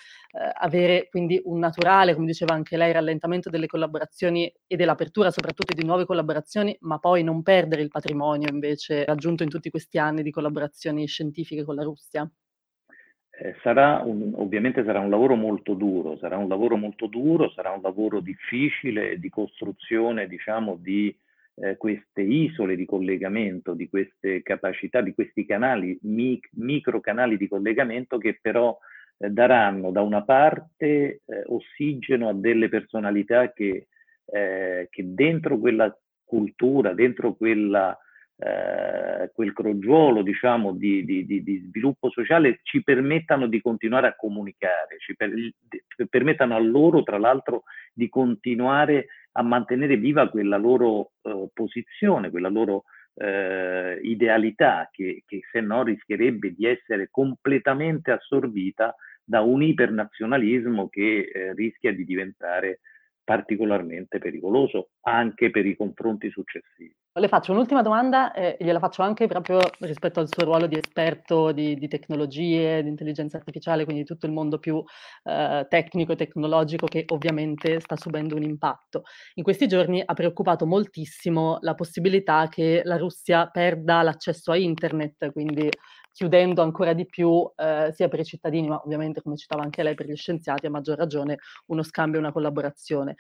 avere 0.59 1.09
quindi 1.09 1.40
un 1.42 1.59
naturale 1.59 2.09
naturale, 2.10 2.14
come 2.14 2.26
diceva 2.26 2.54
anche 2.54 2.76
lei, 2.76 2.92
rallentamento 2.92 3.50
delle 3.50 3.66
collaborazioni 3.66 4.52
e 4.66 4.76
dell'apertura 4.76 5.30
soprattutto 5.30 5.74
di 5.74 5.84
nuove 5.84 6.04
collaborazioni, 6.04 6.76
ma 6.80 6.98
poi 6.98 7.22
non 7.22 7.42
perdere 7.42 7.82
il 7.82 7.88
patrimonio 7.88 8.48
invece 8.50 9.04
raggiunto 9.04 9.42
in 9.42 9.48
tutti 9.48 9.70
questi 9.70 9.98
anni 9.98 10.22
di 10.22 10.30
collaborazioni 10.30 11.06
scientifiche 11.06 11.64
con 11.64 11.74
la 11.74 11.82
Russia? 11.82 12.30
Eh, 13.42 13.56
sarà 13.62 14.02
un, 14.04 14.32
ovviamente 14.36 14.84
sarà 14.84 15.00
un 15.00 15.08
lavoro 15.08 15.34
molto 15.34 15.74
duro, 15.74 16.18
sarà 16.18 16.36
un 16.36 16.48
lavoro 16.48 16.76
molto 16.76 17.06
duro, 17.06 17.50
sarà 17.50 17.70
un 17.70 17.80
lavoro 17.80 18.20
difficile 18.20 19.18
di 19.18 19.30
costruzione, 19.30 20.26
diciamo, 20.26 20.76
di 20.78 21.14
eh, 21.54 21.76
queste 21.76 22.20
isole 22.20 22.76
di 22.76 22.84
collegamento, 22.84 23.72
di 23.72 23.88
queste 23.88 24.42
capacità, 24.42 25.00
di 25.00 25.14
questi 25.14 25.46
canali, 25.46 25.98
mic, 26.02 26.50
micro 26.52 27.00
canali 27.00 27.36
di 27.38 27.48
collegamento 27.48 28.18
che 28.18 28.38
però 28.40 28.76
eh, 29.22 29.28
daranno 29.28 29.90
da 29.90 30.00
una 30.00 30.22
parte 30.22 31.20
eh, 31.26 31.42
ossigeno 31.46 32.30
a 32.30 32.35
delle 32.35 32.70
personalità 32.70 33.52
che, 33.52 33.88
eh, 34.24 34.88
che, 34.90 35.14
dentro 35.14 35.59
quella 35.59 35.94
cultura, 36.24 36.94
dentro 36.94 37.35
quella, 37.35 37.96
quel 38.40 39.52
crogiolo 39.52 40.22
diciamo, 40.22 40.72
di, 40.72 41.04
di, 41.04 41.26
di, 41.26 41.42
di, 41.42 41.59
sviluppo 41.68 42.09
sociale 42.09 42.61
ci 42.62 42.83
permettano 42.83 43.46
di 43.46 43.61
continuare 43.61 44.06
a 44.06 44.16
comunicare, 44.16 44.96
ci 44.98 45.14
per, 45.14 45.30
permettano 46.09 46.54
a 46.54 46.59
loro 46.59 47.02
tra 47.02 47.18
l'altro 47.18 47.64
di 47.92 48.09
continuare 48.09 49.09
a 49.33 49.42
mantenere 49.42 49.98
viva 49.98 50.30
quella 50.30 50.56
loro 50.56 51.11
posizione, 51.52 52.30
quella 52.30 52.48
loro 52.48 52.85
eh, 53.14 53.98
idealità 54.02 54.88
che, 54.90 55.22
che 55.26 55.40
se 55.50 55.60
no 55.60 55.82
rischierebbe 55.82 56.52
di 56.54 56.66
essere 56.66 57.08
completamente 57.10 58.10
assorbita 58.10 58.94
da 59.22 59.40
un 59.42 59.62
ipernazionalismo 59.62 60.88
che 60.88 61.30
eh, 61.32 61.52
rischia 61.54 61.92
di 61.92 62.04
diventare 62.04 62.80
particolarmente 63.22 64.18
pericoloso 64.18 64.90
anche 65.02 65.50
per 65.50 65.66
i 65.66 65.76
confronti 65.76 66.30
successivi. 66.30 66.94
Le 67.12 67.26
faccio 67.26 67.50
un'ultima 67.50 67.82
domanda 67.82 68.32
e 68.32 68.56
eh, 68.56 68.64
gliela 68.64 68.78
faccio 68.78 69.02
anche 69.02 69.26
proprio 69.26 69.58
rispetto 69.80 70.20
al 70.20 70.28
suo 70.28 70.44
ruolo 70.44 70.68
di 70.68 70.78
esperto 70.78 71.50
di, 71.50 71.74
di 71.74 71.88
tecnologie, 71.88 72.84
di 72.84 72.88
intelligenza 72.88 73.36
artificiale, 73.36 73.82
quindi 73.82 74.02
di 74.02 74.06
tutto 74.08 74.26
il 74.26 74.32
mondo 74.32 74.60
più 74.60 74.80
eh, 75.24 75.66
tecnico 75.68 76.12
e 76.12 76.16
tecnologico 76.16 76.86
che 76.86 77.02
ovviamente 77.08 77.80
sta 77.80 77.96
subendo 77.96 78.36
un 78.36 78.44
impatto. 78.44 79.02
In 79.34 79.42
questi 79.42 79.66
giorni 79.66 80.00
ha 80.04 80.14
preoccupato 80.14 80.66
moltissimo 80.66 81.58
la 81.62 81.74
possibilità 81.74 82.46
che 82.48 82.82
la 82.84 82.96
Russia 82.96 83.48
perda 83.48 84.02
l'accesso 84.02 84.52
a 84.52 84.56
internet, 84.56 85.32
quindi 85.32 85.68
chiudendo 86.12 86.62
ancora 86.62 86.92
di 86.92 87.06
più 87.06 87.50
eh, 87.56 87.90
sia 87.92 88.08
per 88.08 88.20
i 88.20 88.24
cittadini, 88.24 88.68
ma 88.68 88.80
ovviamente 88.84 89.20
come 89.20 89.36
citava 89.36 89.62
anche 89.62 89.82
lei 89.82 89.94
per 89.94 90.06
gli 90.06 90.14
scienziati, 90.14 90.66
a 90.66 90.70
maggior 90.70 90.96
ragione 90.96 91.38
uno 91.66 91.82
scambio 91.82 92.18
e 92.18 92.22
una 92.22 92.32
collaborazione. 92.32 93.16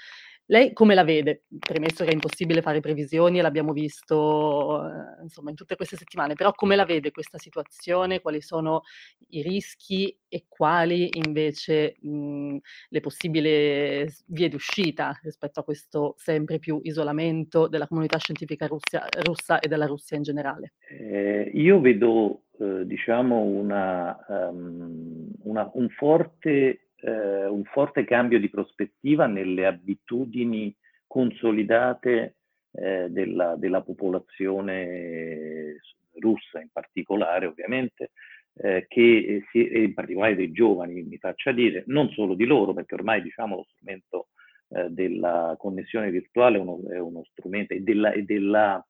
Lei 0.50 0.72
come 0.72 0.96
la 0.96 1.04
vede? 1.04 1.44
Premesso 1.60 2.02
che 2.02 2.10
è 2.10 2.12
impossibile 2.12 2.60
fare 2.60 2.80
previsioni 2.80 3.38
e 3.38 3.42
l'abbiamo 3.42 3.72
visto 3.72 4.84
eh, 4.84 5.22
insomma 5.22 5.50
in 5.50 5.54
tutte 5.54 5.76
queste 5.76 5.94
settimane, 5.94 6.34
però 6.34 6.50
come 6.50 6.74
la 6.74 6.84
vede 6.84 7.12
questa 7.12 7.38
situazione? 7.38 8.20
Quali 8.20 8.40
sono 8.40 8.82
i 9.28 9.42
rischi 9.42 10.12
e 10.28 10.46
quali 10.48 11.08
invece 11.24 11.98
mh, 12.00 12.56
le 12.88 13.00
possibili 13.00 14.12
vie 14.26 14.48
d'uscita 14.48 15.16
rispetto 15.22 15.60
a 15.60 15.62
questo 15.62 16.14
sempre 16.16 16.58
più 16.58 16.80
isolamento 16.82 17.68
della 17.68 17.86
comunità 17.86 18.18
scientifica 18.18 18.66
russia, 18.66 19.06
russa 19.24 19.60
e 19.60 19.68
della 19.68 19.86
Russia 19.86 20.16
in 20.16 20.24
generale? 20.24 20.72
Eh, 20.88 21.48
io 21.54 21.78
vedo 21.78 22.46
eh, 22.58 22.84
diciamo 22.86 23.38
una, 23.38 24.18
um, 24.26 25.30
una, 25.44 25.70
un 25.74 25.88
forte 25.90 26.89
eh, 27.02 27.46
un 27.46 27.64
forte 27.64 28.04
cambio 28.04 28.38
di 28.38 28.48
prospettiva 28.48 29.26
nelle 29.26 29.66
abitudini 29.66 30.74
consolidate 31.06 32.36
eh, 32.72 33.08
della, 33.10 33.56
della, 33.56 33.82
popolazione 33.82 35.80
russa 36.18 36.60
in 36.60 36.68
particolare 36.72 37.46
ovviamente, 37.46 38.10
eh, 38.54 38.86
che 38.88 39.44
si, 39.50 39.58
in 39.58 39.94
particolare 39.94 40.36
dei 40.36 40.52
giovani, 40.52 41.02
mi 41.02 41.18
faccia 41.18 41.52
dire, 41.52 41.84
non 41.86 42.10
solo 42.10 42.34
di 42.34 42.44
loro, 42.44 42.72
perché 42.72 42.94
ormai 42.94 43.22
diciamo 43.22 43.56
lo 43.56 43.66
strumento 43.74 44.28
eh, 44.68 44.88
della 44.90 45.56
connessione 45.58 46.10
virtuale 46.10 46.58
è 46.58 46.60
uno, 46.60 46.80
è 46.88 46.98
uno 46.98 47.24
strumento 47.24 47.74
e 47.74 47.80
della, 47.80 48.12
e 48.12 48.22
della 48.22 48.84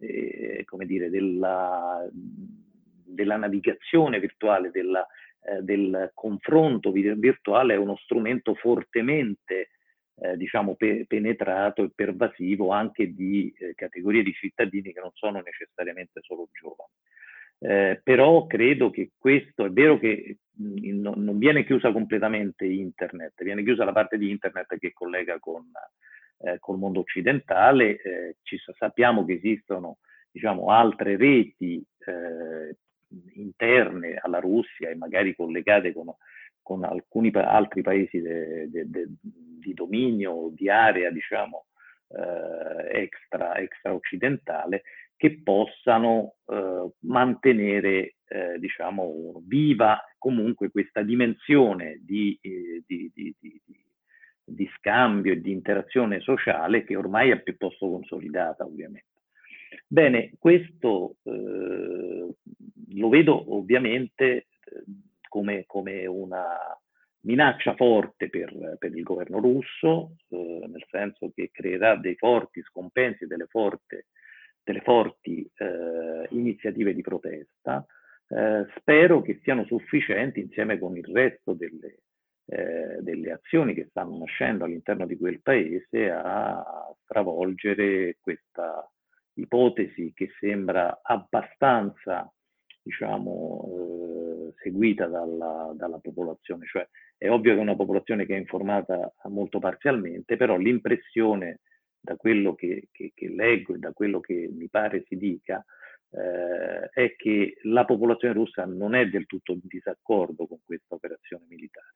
eh, 0.00 0.64
come 0.64 0.86
dire, 0.86 1.10
della, 1.10 2.08
della, 2.12 3.36
navigazione 3.36 4.18
virtuale, 4.18 4.70
della, 4.70 5.06
eh, 5.42 5.62
del 5.62 6.10
confronto 6.14 6.90
virtuale 6.92 7.74
è 7.74 7.78
uno 7.78 7.96
strumento 7.96 8.54
fortemente 8.54 9.70
eh, 10.22 10.36
diciamo, 10.36 10.74
pe- 10.74 11.04
penetrato 11.06 11.82
e 11.82 11.92
pervasivo 11.94 12.70
anche 12.70 13.12
di 13.12 13.52
eh, 13.58 13.74
categorie 13.74 14.22
di 14.22 14.32
cittadini 14.32 14.92
che 14.92 15.00
non 15.00 15.10
sono 15.14 15.40
necessariamente 15.40 16.20
solo 16.22 16.48
giovani. 16.52 16.92
Eh, 17.62 18.00
però 18.02 18.46
credo 18.46 18.90
che 18.90 19.10
questo 19.18 19.66
è 19.66 19.70
vero 19.70 19.98
che 19.98 20.38
mh, 20.50 21.00
no, 21.00 21.14
non 21.16 21.38
viene 21.38 21.64
chiusa 21.64 21.92
completamente 21.92 22.64
internet, 22.64 23.42
viene 23.42 23.62
chiusa 23.62 23.84
la 23.84 23.92
parte 23.92 24.16
di 24.18 24.30
internet 24.30 24.78
che 24.78 24.92
collega 24.92 25.38
con, 25.38 25.70
eh, 26.38 26.58
col 26.58 26.78
mondo 26.78 27.00
occidentale, 27.00 28.00
eh, 28.00 28.36
ci, 28.42 28.58
sappiamo 28.76 29.24
che 29.24 29.34
esistono 29.34 29.98
diciamo, 30.30 30.70
altre 30.70 31.16
reti 31.16 31.84
eh, 31.98 32.76
interne 33.34 34.18
alla 34.20 34.40
Russia 34.40 34.88
e 34.88 34.94
magari 34.94 35.34
collegate 35.34 35.92
con, 35.92 36.12
con 36.62 36.84
alcuni 36.84 37.30
pa- 37.30 37.50
altri 37.50 37.82
paesi 37.82 38.20
de, 38.20 38.70
de, 38.70 38.88
de, 38.88 39.06
di 39.20 39.74
dominio, 39.74 40.50
di 40.54 40.68
area 40.68 41.10
diciamo, 41.10 41.66
eh, 42.08 43.00
extra, 43.02 43.56
extra 43.56 43.94
occidentale, 43.94 44.82
che 45.16 45.42
possano 45.42 46.36
eh, 46.46 46.90
mantenere 47.00 48.14
eh, 48.26 48.58
diciamo, 48.58 49.42
viva 49.46 50.00
comunque 50.16 50.70
questa 50.70 51.02
dimensione 51.02 51.98
di, 52.00 52.38
eh, 52.40 52.82
di, 52.86 53.10
di, 53.14 53.34
di, 54.44 54.70
scambio 54.76 55.32
e 55.32 55.40
di 55.40 55.52
interazione 55.52 56.20
sociale 56.20 56.84
che 56.84 56.96
ormai 56.96 57.30
è 57.30 57.42
piuttosto 57.42 57.90
consolidata 57.90 58.64
ovviamente. 58.64 59.09
Bene, 59.86 60.32
questo 60.38 61.16
eh, 61.24 62.34
lo 62.94 63.08
vedo 63.08 63.54
ovviamente 63.54 64.24
eh, 64.24 64.46
come, 65.28 65.64
come, 65.66 66.06
una 66.06 66.46
minaccia 67.22 67.74
forte 67.74 68.28
per, 68.30 68.76
per 68.78 68.96
il 68.96 69.02
governo 69.02 69.38
russo, 69.38 70.16
eh, 70.28 70.66
nel 70.66 70.84
senso 70.88 71.30
che 71.34 71.50
creerà 71.52 71.96
dei 71.96 72.16
forti 72.16 72.62
scompensi, 72.62 73.26
delle 73.26 73.46
forti 73.46 74.02
delle 74.62 74.80
forti 74.82 75.50
eh, 75.56 76.26
iniziative 76.30 76.94
di 76.94 77.02
protesta. 77.02 77.84
Eh, 78.28 78.66
spero 78.76 79.22
che 79.22 79.40
siano 79.42 79.64
sufficienti 79.64 80.40
insieme 80.40 80.78
con 80.78 80.96
il 80.96 81.04
resto 81.04 81.52
delle, 81.52 82.02
eh, 82.46 82.98
delle 83.00 83.32
azioni 83.32 83.74
che 83.74 83.86
stanno 83.90 84.18
nascendo 84.18 84.64
all'interno 84.64 85.06
di 85.06 85.16
quel 85.16 85.40
paese 85.42 86.10
a 86.10 86.94
stravolgere 87.02 88.18
questa 88.20 88.88
ipotesi 89.40 90.12
che 90.14 90.30
sembra 90.38 91.00
abbastanza 91.02 92.32
diciamo, 92.82 94.48
eh, 94.48 94.54
seguita 94.62 95.06
dalla, 95.06 95.72
dalla, 95.74 95.98
popolazione. 95.98 96.66
Cioè, 96.66 96.86
è 97.16 97.28
ovvio 97.28 97.52
che 97.52 97.58
è 97.58 97.62
una 97.62 97.76
popolazione 97.76 98.26
che 98.26 98.34
è 98.34 98.38
informata 98.38 99.12
molto 99.24 99.58
parzialmente, 99.58 100.36
però 100.36 100.56
l'impressione 100.56 101.60
da 102.00 102.16
quello 102.16 102.54
che, 102.54 102.88
che, 102.90 103.12
che, 103.14 103.28
leggo 103.28 103.74
e 103.74 103.78
da 103.78 103.92
quello 103.92 104.20
che 104.20 104.48
mi 104.50 104.68
pare 104.68 105.04
si 105.06 105.16
dica, 105.16 105.62
eh, 106.12 106.88
è 106.90 107.14
che 107.16 107.58
la 107.64 107.84
popolazione 107.84 108.34
russa 108.34 108.64
non 108.64 108.94
è 108.94 109.06
del 109.06 109.26
tutto 109.26 109.52
in 109.52 109.60
disaccordo 109.62 110.46
con 110.46 110.58
questa 110.64 110.94
operazione 110.94 111.44
militare. 111.48 111.94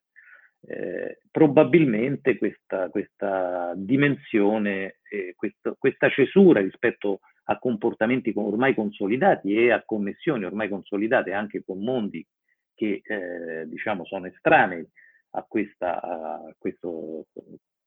Eh, 0.66 1.20
probabilmente 1.30 2.38
questa, 2.38 2.88
questa 2.88 3.74
dimensione, 3.76 4.99
eh, 5.11 5.34
questo, 5.36 5.76
questa 5.78 6.09
cesura 6.09 6.61
rispetto 6.61 7.20
a 7.45 7.59
comportamenti 7.59 8.32
ormai 8.34 8.74
consolidati 8.74 9.55
e 9.55 9.70
a 9.70 9.82
connessioni 9.84 10.45
ormai 10.45 10.68
consolidate 10.68 11.32
anche 11.32 11.62
con 11.64 11.82
mondi 11.82 12.26
che 12.74 13.03
eh, 13.05 13.68
diciamo 13.68 14.05
sono 14.05 14.26
estranei 14.26 14.86
a, 15.30 15.42
questa, 15.42 16.01
a 16.01 16.55
questo 16.59 17.26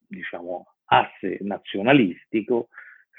diciamo, 0.08 0.74
asse 0.86 1.38
nazionalistico, 1.42 2.70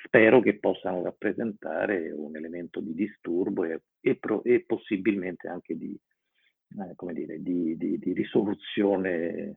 spero 0.05 0.41
che 0.41 0.59
possano 0.59 1.03
rappresentare 1.03 2.11
un 2.11 2.37
elemento 2.37 2.81
di 2.81 2.95
disturbo 2.95 3.65
e, 3.65 3.83
e, 4.01 4.17
pro, 4.17 4.43
e 4.45 4.65
possibilmente 4.67 5.49
anche 5.49 5.77
di, 5.77 5.99
eh, 6.81 6.95
come 6.95 7.13
dire, 7.13 7.43
di, 7.43 7.77
di, 7.77 7.99
di 7.99 8.13
risoluzione 8.13 9.57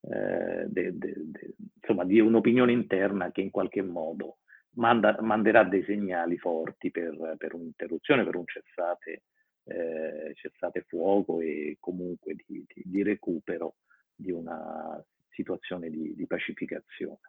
eh, 0.00 0.64
de, 0.66 0.98
de, 0.98 1.14
de, 1.16 1.54
insomma, 1.80 2.04
di 2.04 2.20
un'opinione 2.20 2.72
interna 2.72 3.30
che 3.30 3.40
in 3.40 3.50
qualche 3.50 3.82
modo 3.82 4.38
manda, 4.76 5.16
manderà 5.20 5.64
dei 5.64 5.84
segnali 5.84 6.38
forti 6.38 6.90
per, 6.90 7.34
per 7.36 7.54
un'interruzione, 7.54 8.24
per 8.24 8.36
un 8.36 8.44
cessate, 8.46 9.22
eh, 9.64 10.32
cessate 10.34 10.84
fuoco 10.86 11.40
e 11.40 11.76
comunque 11.80 12.36
di, 12.46 12.64
di 12.66 13.02
recupero 13.02 13.76
di 14.14 14.30
una 14.30 15.02
situazione 15.28 15.90
di, 15.90 16.14
di 16.14 16.26
pacificazione. 16.26 17.20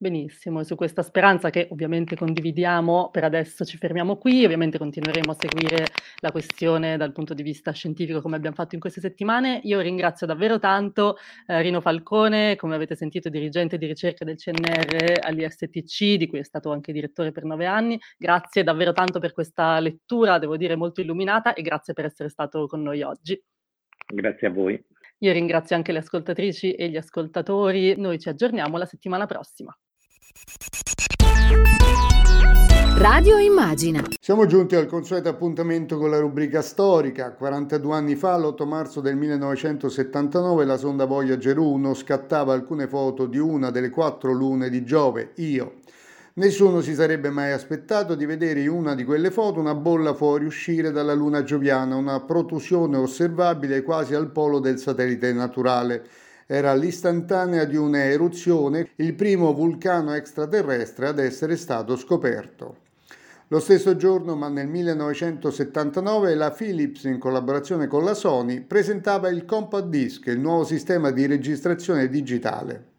Benissimo, 0.00 0.60
e 0.60 0.64
su 0.64 0.76
questa 0.76 1.02
speranza 1.02 1.50
che 1.50 1.66
ovviamente 1.72 2.14
condividiamo, 2.14 3.10
per 3.10 3.24
adesso 3.24 3.64
ci 3.64 3.78
fermiamo 3.78 4.16
qui, 4.16 4.44
ovviamente 4.44 4.78
continueremo 4.78 5.32
a 5.32 5.36
seguire 5.36 5.86
la 6.20 6.30
questione 6.30 6.96
dal 6.96 7.10
punto 7.10 7.34
di 7.34 7.42
vista 7.42 7.72
scientifico 7.72 8.20
come 8.20 8.36
abbiamo 8.36 8.54
fatto 8.54 8.76
in 8.76 8.80
queste 8.80 9.00
settimane. 9.00 9.58
Io 9.64 9.80
ringrazio 9.80 10.24
davvero 10.24 10.60
tanto 10.60 11.16
eh, 11.48 11.60
Rino 11.62 11.80
Falcone, 11.80 12.54
come 12.54 12.76
avete 12.76 12.94
sentito 12.94 13.28
dirigente 13.28 13.76
di 13.76 13.86
ricerca 13.86 14.24
del 14.24 14.36
CNR 14.36 15.18
all'ISTC, 15.20 16.14
di 16.14 16.28
cui 16.28 16.38
è 16.38 16.44
stato 16.44 16.70
anche 16.70 16.92
direttore 16.92 17.32
per 17.32 17.42
nove 17.42 17.66
anni. 17.66 17.98
Grazie 18.16 18.62
davvero 18.62 18.92
tanto 18.92 19.18
per 19.18 19.32
questa 19.32 19.80
lettura, 19.80 20.38
devo 20.38 20.56
dire 20.56 20.76
molto 20.76 21.00
illuminata, 21.00 21.54
e 21.54 21.62
grazie 21.62 21.92
per 21.92 22.04
essere 22.04 22.28
stato 22.28 22.68
con 22.68 22.82
noi 22.82 23.02
oggi. 23.02 23.42
Grazie 24.06 24.46
a 24.46 24.50
voi. 24.50 24.80
Io 25.22 25.32
ringrazio 25.32 25.74
anche 25.74 25.90
le 25.90 25.98
ascoltatrici 25.98 26.74
e 26.74 26.88
gli 26.88 26.96
ascoltatori. 26.96 27.96
Noi 27.96 28.20
ci 28.20 28.28
aggiorniamo 28.28 28.78
la 28.78 28.86
settimana 28.86 29.26
prossima. 29.26 29.76
Radio 32.98 33.38
Immagina. 33.38 34.02
Siamo 34.20 34.46
giunti 34.46 34.74
al 34.74 34.86
consueto 34.86 35.28
appuntamento 35.28 35.98
con 35.98 36.10
la 36.10 36.18
rubrica 36.18 36.62
storica. 36.62 37.32
42 37.32 37.94
anni 37.94 38.16
fa, 38.16 38.36
l'8 38.36 38.66
marzo 38.66 39.00
del 39.00 39.14
1979, 39.16 40.64
la 40.64 40.76
sonda 40.76 41.04
Voyager 41.04 41.56
1 41.58 41.94
scattava 41.94 42.52
alcune 42.52 42.88
foto 42.88 43.26
di 43.26 43.38
una 43.38 43.70
delle 43.70 43.90
quattro 43.90 44.32
lune 44.32 44.68
di 44.68 44.84
Giove, 44.84 45.30
Io. 45.36 45.74
Nessuno 46.34 46.80
si 46.80 46.94
sarebbe 46.94 47.30
mai 47.30 47.52
aspettato 47.52 48.14
di 48.14 48.26
vedere 48.26 48.60
in 48.60 48.68
una 48.70 48.94
di 48.94 49.04
quelle 49.04 49.30
foto 49.30 49.60
una 49.60 49.74
bolla 49.74 50.12
fuoriuscire 50.14 50.90
dalla 50.90 51.14
luna 51.14 51.42
gioviana, 51.42 51.96
una 51.96 52.20
protusione 52.20 52.96
osservabile 52.96 53.82
quasi 53.82 54.14
al 54.14 54.30
polo 54.30 54.58
del 54.58 54.78
satellite 54.78 55.32
naturale. 55.32 56.04
Era 56.50 56.72
l'istantanea 56.72 57.66
di 57.66 57.76
un'eruzione, 57.76 58.92
il 58.96 59.12
primo 59.12 59.52
vulcano 59.52 60.14
extraterrestre 60.14 61.08
ad 61.08 61.18
essere 61.18 61.58
stato 61.58 61.94
scoperto. 61.94 62.76
Lo 63.48 63.60
stesso 63.60 63.96
giorno, 63.96 64.34
ma 64.34 64.48
nel 64.48 64.66
1979, 64.66 66.34
la 66.34 66.50
Philips, 66.50 67.04
in 67.04 67.18
collaborazione 67.18 67.86
con 67.86 68.02
la 68.02 68.14
Sony, 68.14 68.62
presentava 68.62 69.28
il 69.28 69.44
Compact 69.44 69.88
Disc, 69.88 70.24
il 70.28 70.40
nuovo 70.40 70.64
sistema 70.64 71.10
di 71.10 71.26
registrazione 71.26 72.08
digitale. 72.08 72.92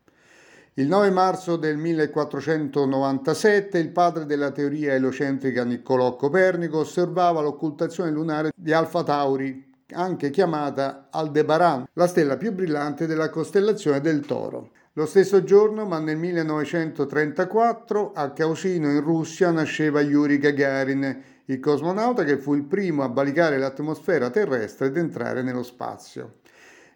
Il 0.75 0.87
9 0.87 1.09
marzo 1.09 1.55
del 1.55 1.77
1497 1.77 3.79
il 3.79 3.89
padre 3.89 4.27
della 4.27 4.51
teoria 4.51 4.93
elocentrica 4.93 5.63
Niccolò 5.63 6.15
Copernico 6.15 6.77
osservava 6.77 7.41
l'occultazione 7.41 8.11
lunare 8.11 8.51
di 8.55 8.73
Alfa 8.73 9.01
Tauri, 9.01 9.68
anche 9.93 10.29
chiamata 10.29 11.07
Aldebaran, 11.11 11.87
la 11.93 12.07
stella 12.07 12.37
più 12.37 12.53
brillante 12.53 13.07
della 13.07 13.29
costellazione 13.29 14.01
del 14.01 14.21
Toro. 14.21 14.71
Lo 14.93 15.05
stesso 15.05 15.43
giorno, 15.43 15.85
ma 15.85 15.99
nel 15.99 16.17
1934, 16.17 18.11
a 18.13 18.31
Causino 18.31 18.89
in 18.89 19.01
Russia 19.01 19.51
nasceva 19.51 20.01
Yuri 20.01 20.37
Gagarin, 20.39 21.23
il 21.45 21.59
cosmonauta 21.59 22.23
che 22.23 22.37
fu 22.37 22.53
il 22.53 22.63
primo 22.63 23.03
a 23.03 23.07
valicare 23.07 23.57
l'atmosfera 23.57 24.29
terrestre 24.29 24.87
ed 24.87 24.97
entrare 24.97 25.41
nello 25.41 25.63
spazio. 25.63 26.39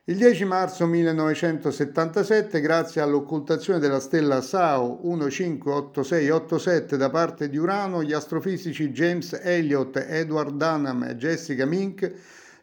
Il 0.06 0.18
10 0.18 0.44
marzo 0.44 0.86
1977, 0.86 2.60
grazie 2.60 3.00
all'occultazione 3.00 3.80
della 3.80 4.02
stella 4.02 4.42
SAO 4.42 5.00
158687 5.08 6.98
da 6.98 7.10
parte 7.10 7.48
di 7.48 7.56
Urano, 7.56 8.04
gli 8.04 8.12
astrofisici 8.12 8.92
James 8.92 9.32
Elliott, 9.42 9.96
Edward 9.96 10.58
Dunham 10.58 11.04
e 11.04 11.16
Jessica 11.16 11.66
Mink 11.66 12.12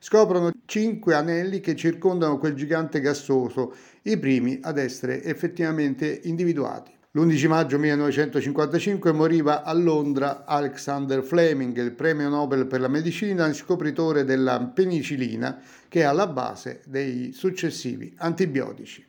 scoprono 0.01 0.51
cinque 0.65 1.15
anelli 1.15 1.61
che 1.61 1.77
circondano 1.77 2.39
quel 2.39 2.55
gigante 2.55 3.01
gassoso, 3.01 3.75
i 4.03 4.19
primi 4.19 4.59
ad 4.63 4.79
essere 4.79 5.23
effettivamente 5.23 6.21
individuati. 6.25 6.91
L'11 7.13 7.49
maggio 7.49 7.79
1955 7.79 9.13
moriva 9.13 9.63
a 9.63 9.73
Londra 9.73 10.45
Alexander 10.47 11.23
Fleming, 11.23 11.77
il 11.77 11.93
premio 11.93 12.29
Nobel 12.29 12.67
per 12.67 12.81
la 12.81 12.89
medicina, 12.89 13.53
scopritore 13.53 14.25
della 14.25 14.61
penicillina 14.73 15.61
che 15.89 16.01
è 16.01 16.05
alla 16.05 16.29
base 16.29 16.81
dei 16.87 17.33
successivi 17.33 18.15
antibiotici. 18.19 19.05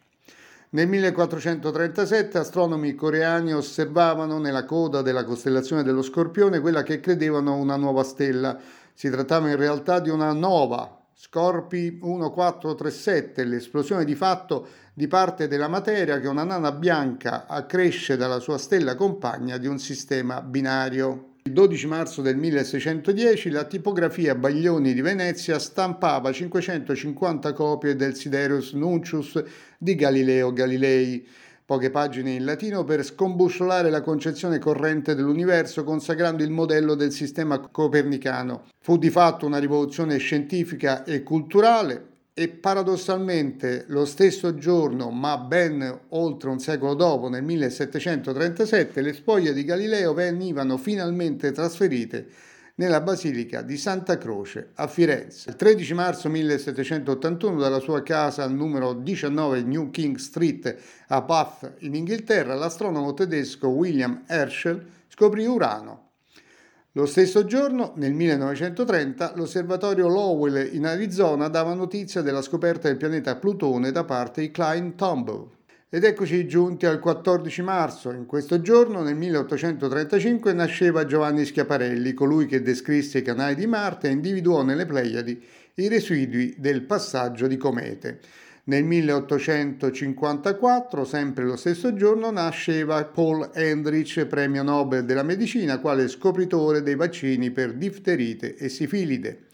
Nel 0.73 0.87
1437 0.87 2.37
astronomi 2.37 2.95
coreani 2.95 3.53
osservavano 3.53 4.39
nella 4.39 4.63
coda 4.63 5.01
della 5.01 5.25
costellazione 5.25 5.83
dello 5.83 6.01
Scorpione 6.01 6.61
quella 6.61 6.81
che 6.81 7.01
credevano 7.01 7.57
una 7.57 7.75
nuova 7.75 8.03
stella. 8.03 8.57
Si 8.93 9.09
trattava 9.09 9.49
in 9.49 9.55
realtà 9.55 9.99
di 9.99 10.09
una 10.09 10.33
nova, 10.33 11.01
Scorpi 11.13 11.99
1437, 12.01 13.43
l'esplosione 13.43 14.05
di 14.05 14.15
fatto 14.15 14.67
di 14.93 15.07
parte 15.07 15.47
della 15.47 15.67
materia 15.67 16.19
che 16.19 16.27
una 16.27 16.43
nana 16.43 16.71
bianca 16.71 17.45
accresce 17.47 18.17
dalla 18.17 18.39
sua 18.39 18.57
stella 18.57 18.95
compagna 18.95 19.57
di 19.57 19.67
un 19.67 19.77
sistema 19.77 20.41
binario. 20.41 21.35
Il 21.43 21.53
12 21.53 21.87
marzo 21.87 22.21
del 22.21 22.37
1610 22.37 23.49
la 23.49 23.63
tipografia 23.65 24.35
Baglioni 24.35 24.93
di 24.93 25.01
Venezia 25.01 25.57
stampava 25.57 26.31
550 26.31 27.53
copie 27.53 27.95
del 27.95 28.15
Sidereus 28.15 28.73
Nuncius 28.73 29.43
di 29.77 29.95
Galileo 29.95 30.53
Galilei, 30.53 31.27
poche 31.71 31.89
pagine 31.89 32.31
in 32.31 32.43
latino 32.43 32.83
per 32.83 33.01
scombussolare 33.01 33.89
la 33.89 34.01
concezione 34.01 34.59
corrente 34.59 35.15
dell'universo 35.15 35.85
consacrando 35.85 36.43
il 36.43 36.49
modello 36.49 36.95
del 36.95 37.13
sistema 37.13 37.59
copernicano. 37.59 38.63
Fu 38.81 38.97
di 38.97 39.09
fatto 39.09 39.45
una 39.45 39.57
rivoluzione 39.57 40.17
scientifica 40.17 41.05
e 41.05 41.23
culturale, 41.23 42.07
e 42.33 42.49
paradossalmente 42.49 43.85
lo 43.87 44.03
stesso 44.03 44.55
giorno, 44.55 45.11
ma 45.11 45.37
ben 45.37 45.99
oltre 46.09 46.49
un 46.49 46.59
secolo 46.59 46.93
dopo, 46.93 47.29
nel 47.29 47.43
1737, 47.43 48.99
le 48.99 49.13
spoglie 49.13 49.53
di 49.53 49.63
Galileo 49.63 50.13
venivano 50.13 50.75
finalmente 50.75 51.53
trasferite 51.53 52.27
nella 52.81 53.01
Basilica 53.01 53.61
di 53.61 53.77
Santa 53.77 54.17
Croce 54.17 54.71
a 54.73 54.87
Firenze. 54.87 55.51
Il 55.51 55.55
13 55.55 55.93
marzo 55.93 56.29
1781 56.29 57.59
dalla 57.59 57.77
sua 57.77 58.01
casa 58.01 58.43
al 58.43 58.53
numero 58.53 58.93
19 58.93 59.61
New 59.61 59.91
King 59.91 60.15
Street 60.15 60.75
a 61.09 61.21
Bath 61.21 61.73
in 61.81 61.93
Inghilterra 61.93 62.55
l'astronomo 62.55 63.13
tedesco 63.13 63.67
William 63.67 64.23
Herschel 64.25 64.83
scoprì 65.09 65.45
Urano 65.45 66.09
lo 66.93 67.05
stesso 67.05 67.45
giorno, 67.45 67.93
nel 67.95 68.11
1930, 68.11 69.33
l'osservatorio 69.35 70.09
Lowell 70.09 70.73
in 70.73 70.85
Arizona 70.85 71.47
dava 71.47 71.73
notizia 71.73 72.21
della 72.21 72.41
scoperta 72.41 72.89
del 72.89 72.97
pianeta 72.97 73.37
Plutone 73.37 73.93
da 73.93 74.03
parte 74.03 74.41
di 74.41 74.51
Klein 74.51 74.95
Tombaugh. 74.95 75.60
Ed 75.93 76.05
eccoci 76.05 76.47
giunti 76.47 76.85
al 76.85 77.01
14 77.01 77.61
marzo. 77.63 78.11
In 78.11 78.25
questo 78.25 78.61
giorno, 78.61 79.03
nel 79.03 79.17
1835, 79.17 80.53
nasceva 80.53 81.05
Giovanni 81.05 81.43
Schiaparelli, 81.43 82.13
colui 82.13 82.45
che 82.45 82.61
descrisse 82.61 83.17
i 83.17 83.23
canali 83.23 83.55
di 83.55 83.67
Marte 83.67 84.07
e 84.07 84.11
individuò 84.11 84.63
nelle 84.63 84.85
Pleiadi 84.85 85.43
i 85.73 85.89
residui 85.89 86.55
del 86.57 86.83
passaggio 86.83 87.45
di 87.45 87.57
comete. 87.57 88.19
Nel 88.63 88.85
1854, 88.85 91.03
sempre 91.03 91.43
lo 91.43 91.57
stesso 91.57 91.93
giorno, 91.93 92.31
nasceva 92.31 93.03
Paul 93.03 93.49
Ehrlich, 93.53 94.25
premio 94.27 94.63
Nobel 94.63 95.03
della 95.03 95.23
medicina, 95.23 95.79
quale 95.79 96.07
scopritore 96.07 96.83
dei 96.83 96.95
vaccini 96.95 97.51
per 97.51 97.73
difterite 97.73 98.55
e 98.55 98.69
sifilide. 98.69 99.47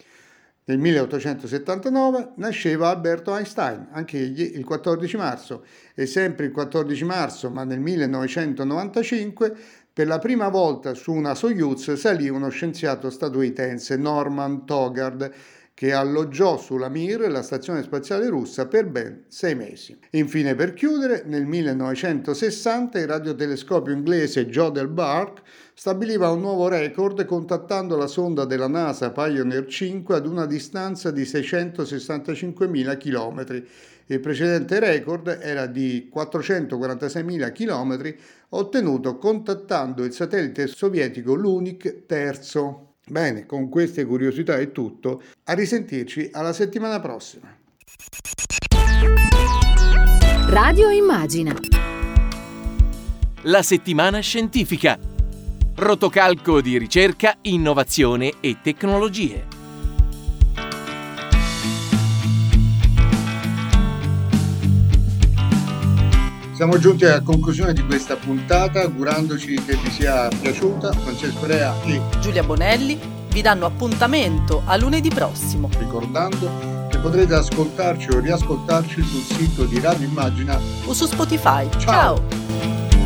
Nel 0.69 0.79
1879 0.79 2.31
nasceva 2.35 2.89
Alberto 2.89 3.33
Einstein, 3.33 3.87
anche 3.91 4.19
egli 4.19 4.51
il 4.55 4.65
14 4.65 5.15
marzo, 5.15 5.63
e 5.95 6.05
sempre 6.05 6.47
il 6.47 6.51
14 6.51 7.05
marzo, 7.05 7.49
ma 7.49 7.63
nel 7.63 7.79
1995, 7.79 9.55
per 9.93 10.07
la 10.07 10.19
prima 10.19 10.49
volta 10.49 10.93
su 10.93 11.13
una 11.13 11.35
Soyuz 11.35 11.93
salì 11.93 12.27
uno 12.27 12.49
scienziato 12.49 13.09
statunitense, 13.09 13.95
Norman 13.95 14.65
Togard, 14.65 15.31
che 15.73 15.93
alloggiò 15.93 16.57
sulla 16.57 16.89
Mir, 16.89 17.29
la 17.29 17.43
stazione 17.43 17.81
spaziale 17.81 18.27
russa, 18.27 18.67
per 18.67 18.87
ben 18.87 19.23
sei 19.29 19.55
mesi. 19.55 19.97
Infine, 20.11 20.53
per 20.55 20.73
chiudere, 20.73 21.23
nel 21.27 21.45
1960 21.45 22.99
il 22.99 23.07
radiotelescopio 23.07 23.93
inglese 23.93 24.47
Jodel 24.47 24.89
Bark 24.89 25.43
stabiliva 25.79 26.31
un 26.31 26.39
nuovo 26.39 26.67
record 26.67 27.23
contattando 27.25 27.95
la 27.97 28.07
sonda 28.07 28.45
della 28.45 28.67
NASA 28.67 29.11
Pioneer 29.11 29.67
5 29.67 30.15
ad 30.15 30.25
una 30.25 30.47
distanza 30.47 31.11
di 31.11 31.21
665.000 31.21 32.97
km. 32.97 33.63
Il 34.07 34.19
precedente 34.19 34.79
record 34.79 35.27
era 35.39 35.67
di 35.67 36.09
446.000 36.11 37.51
km 37.51 38.15
ottenuto 38.49 39.17
contattando 39.17 40.03
il 40.03 40.13
satellite 40.13 40.65
sovietico 40.65 41.35
Lunik 41.35 42.07
terzo. 42.07 42.95
Bene, 43.07 43.45
con 43.45 43.69
queste 43.69 44.03
curiosità 44.03 44.57
è 44.57 44.71
tutto. 44.71 45.21
A 45.43 45.53
risentirci 45.53 46.29
alla 46.31 46.53
settimana 46.53 46.99
prossima. 46.99 47.55
Radio 50.47 50.89
Immagina. 50.89 51.53
La 53.43 53.61
settimana 53.61 54.19
scientifica. 54.21 55.15
Rotocalco 55.79 56.59
di 56.59 56.75
ricerca, 56.79 57.37
innovazione 57.41 58.33
e 58.39 58.57
tecnologie. 58.63 59.45
Siamo 66.53 66.79
giunti 66.79 67.05
alla 67.05 67.21
conclusione 67.21 67.73
di 67.73 67.85
questa 67.85 68.15
puntata, 68.15 68.81
augurandoci 68.81 69.53
che 69.63 69.75
vi 69.75 69.91
sia 69.91 70.27
piaciuta. 70.29 70.91
Francesco 70.93 71.45
Rea 71.45 71.75
e 71.83 72.01
Giulia 72.21 72.41
Bonelli 72.41 72.97
vi 73.29 73.41
danno 73.43 73.67
appuntamento 73.67 74.63
a 74.65 74.77
lunedì 74.77 75.09
prossimo. 75.09 75.69
Ricordando 75.77 76.87
che 76.89 76.97
potrete 76.97 77.35
ascoltarci 77.35 78.09
o 78.09 78.19
riascoltarci 78.19 79.03
sul 79.03 79.21
sito 79.21 79.65
di 79.65 79.79
Radio 79.79 80.07
Immagina 80.07 80.59
o 80.85 80.93
su 80.93 81.05
Spotify. 81.05 81.69
Ciao. 81.77 82.17
Ciao. 82.17 82.96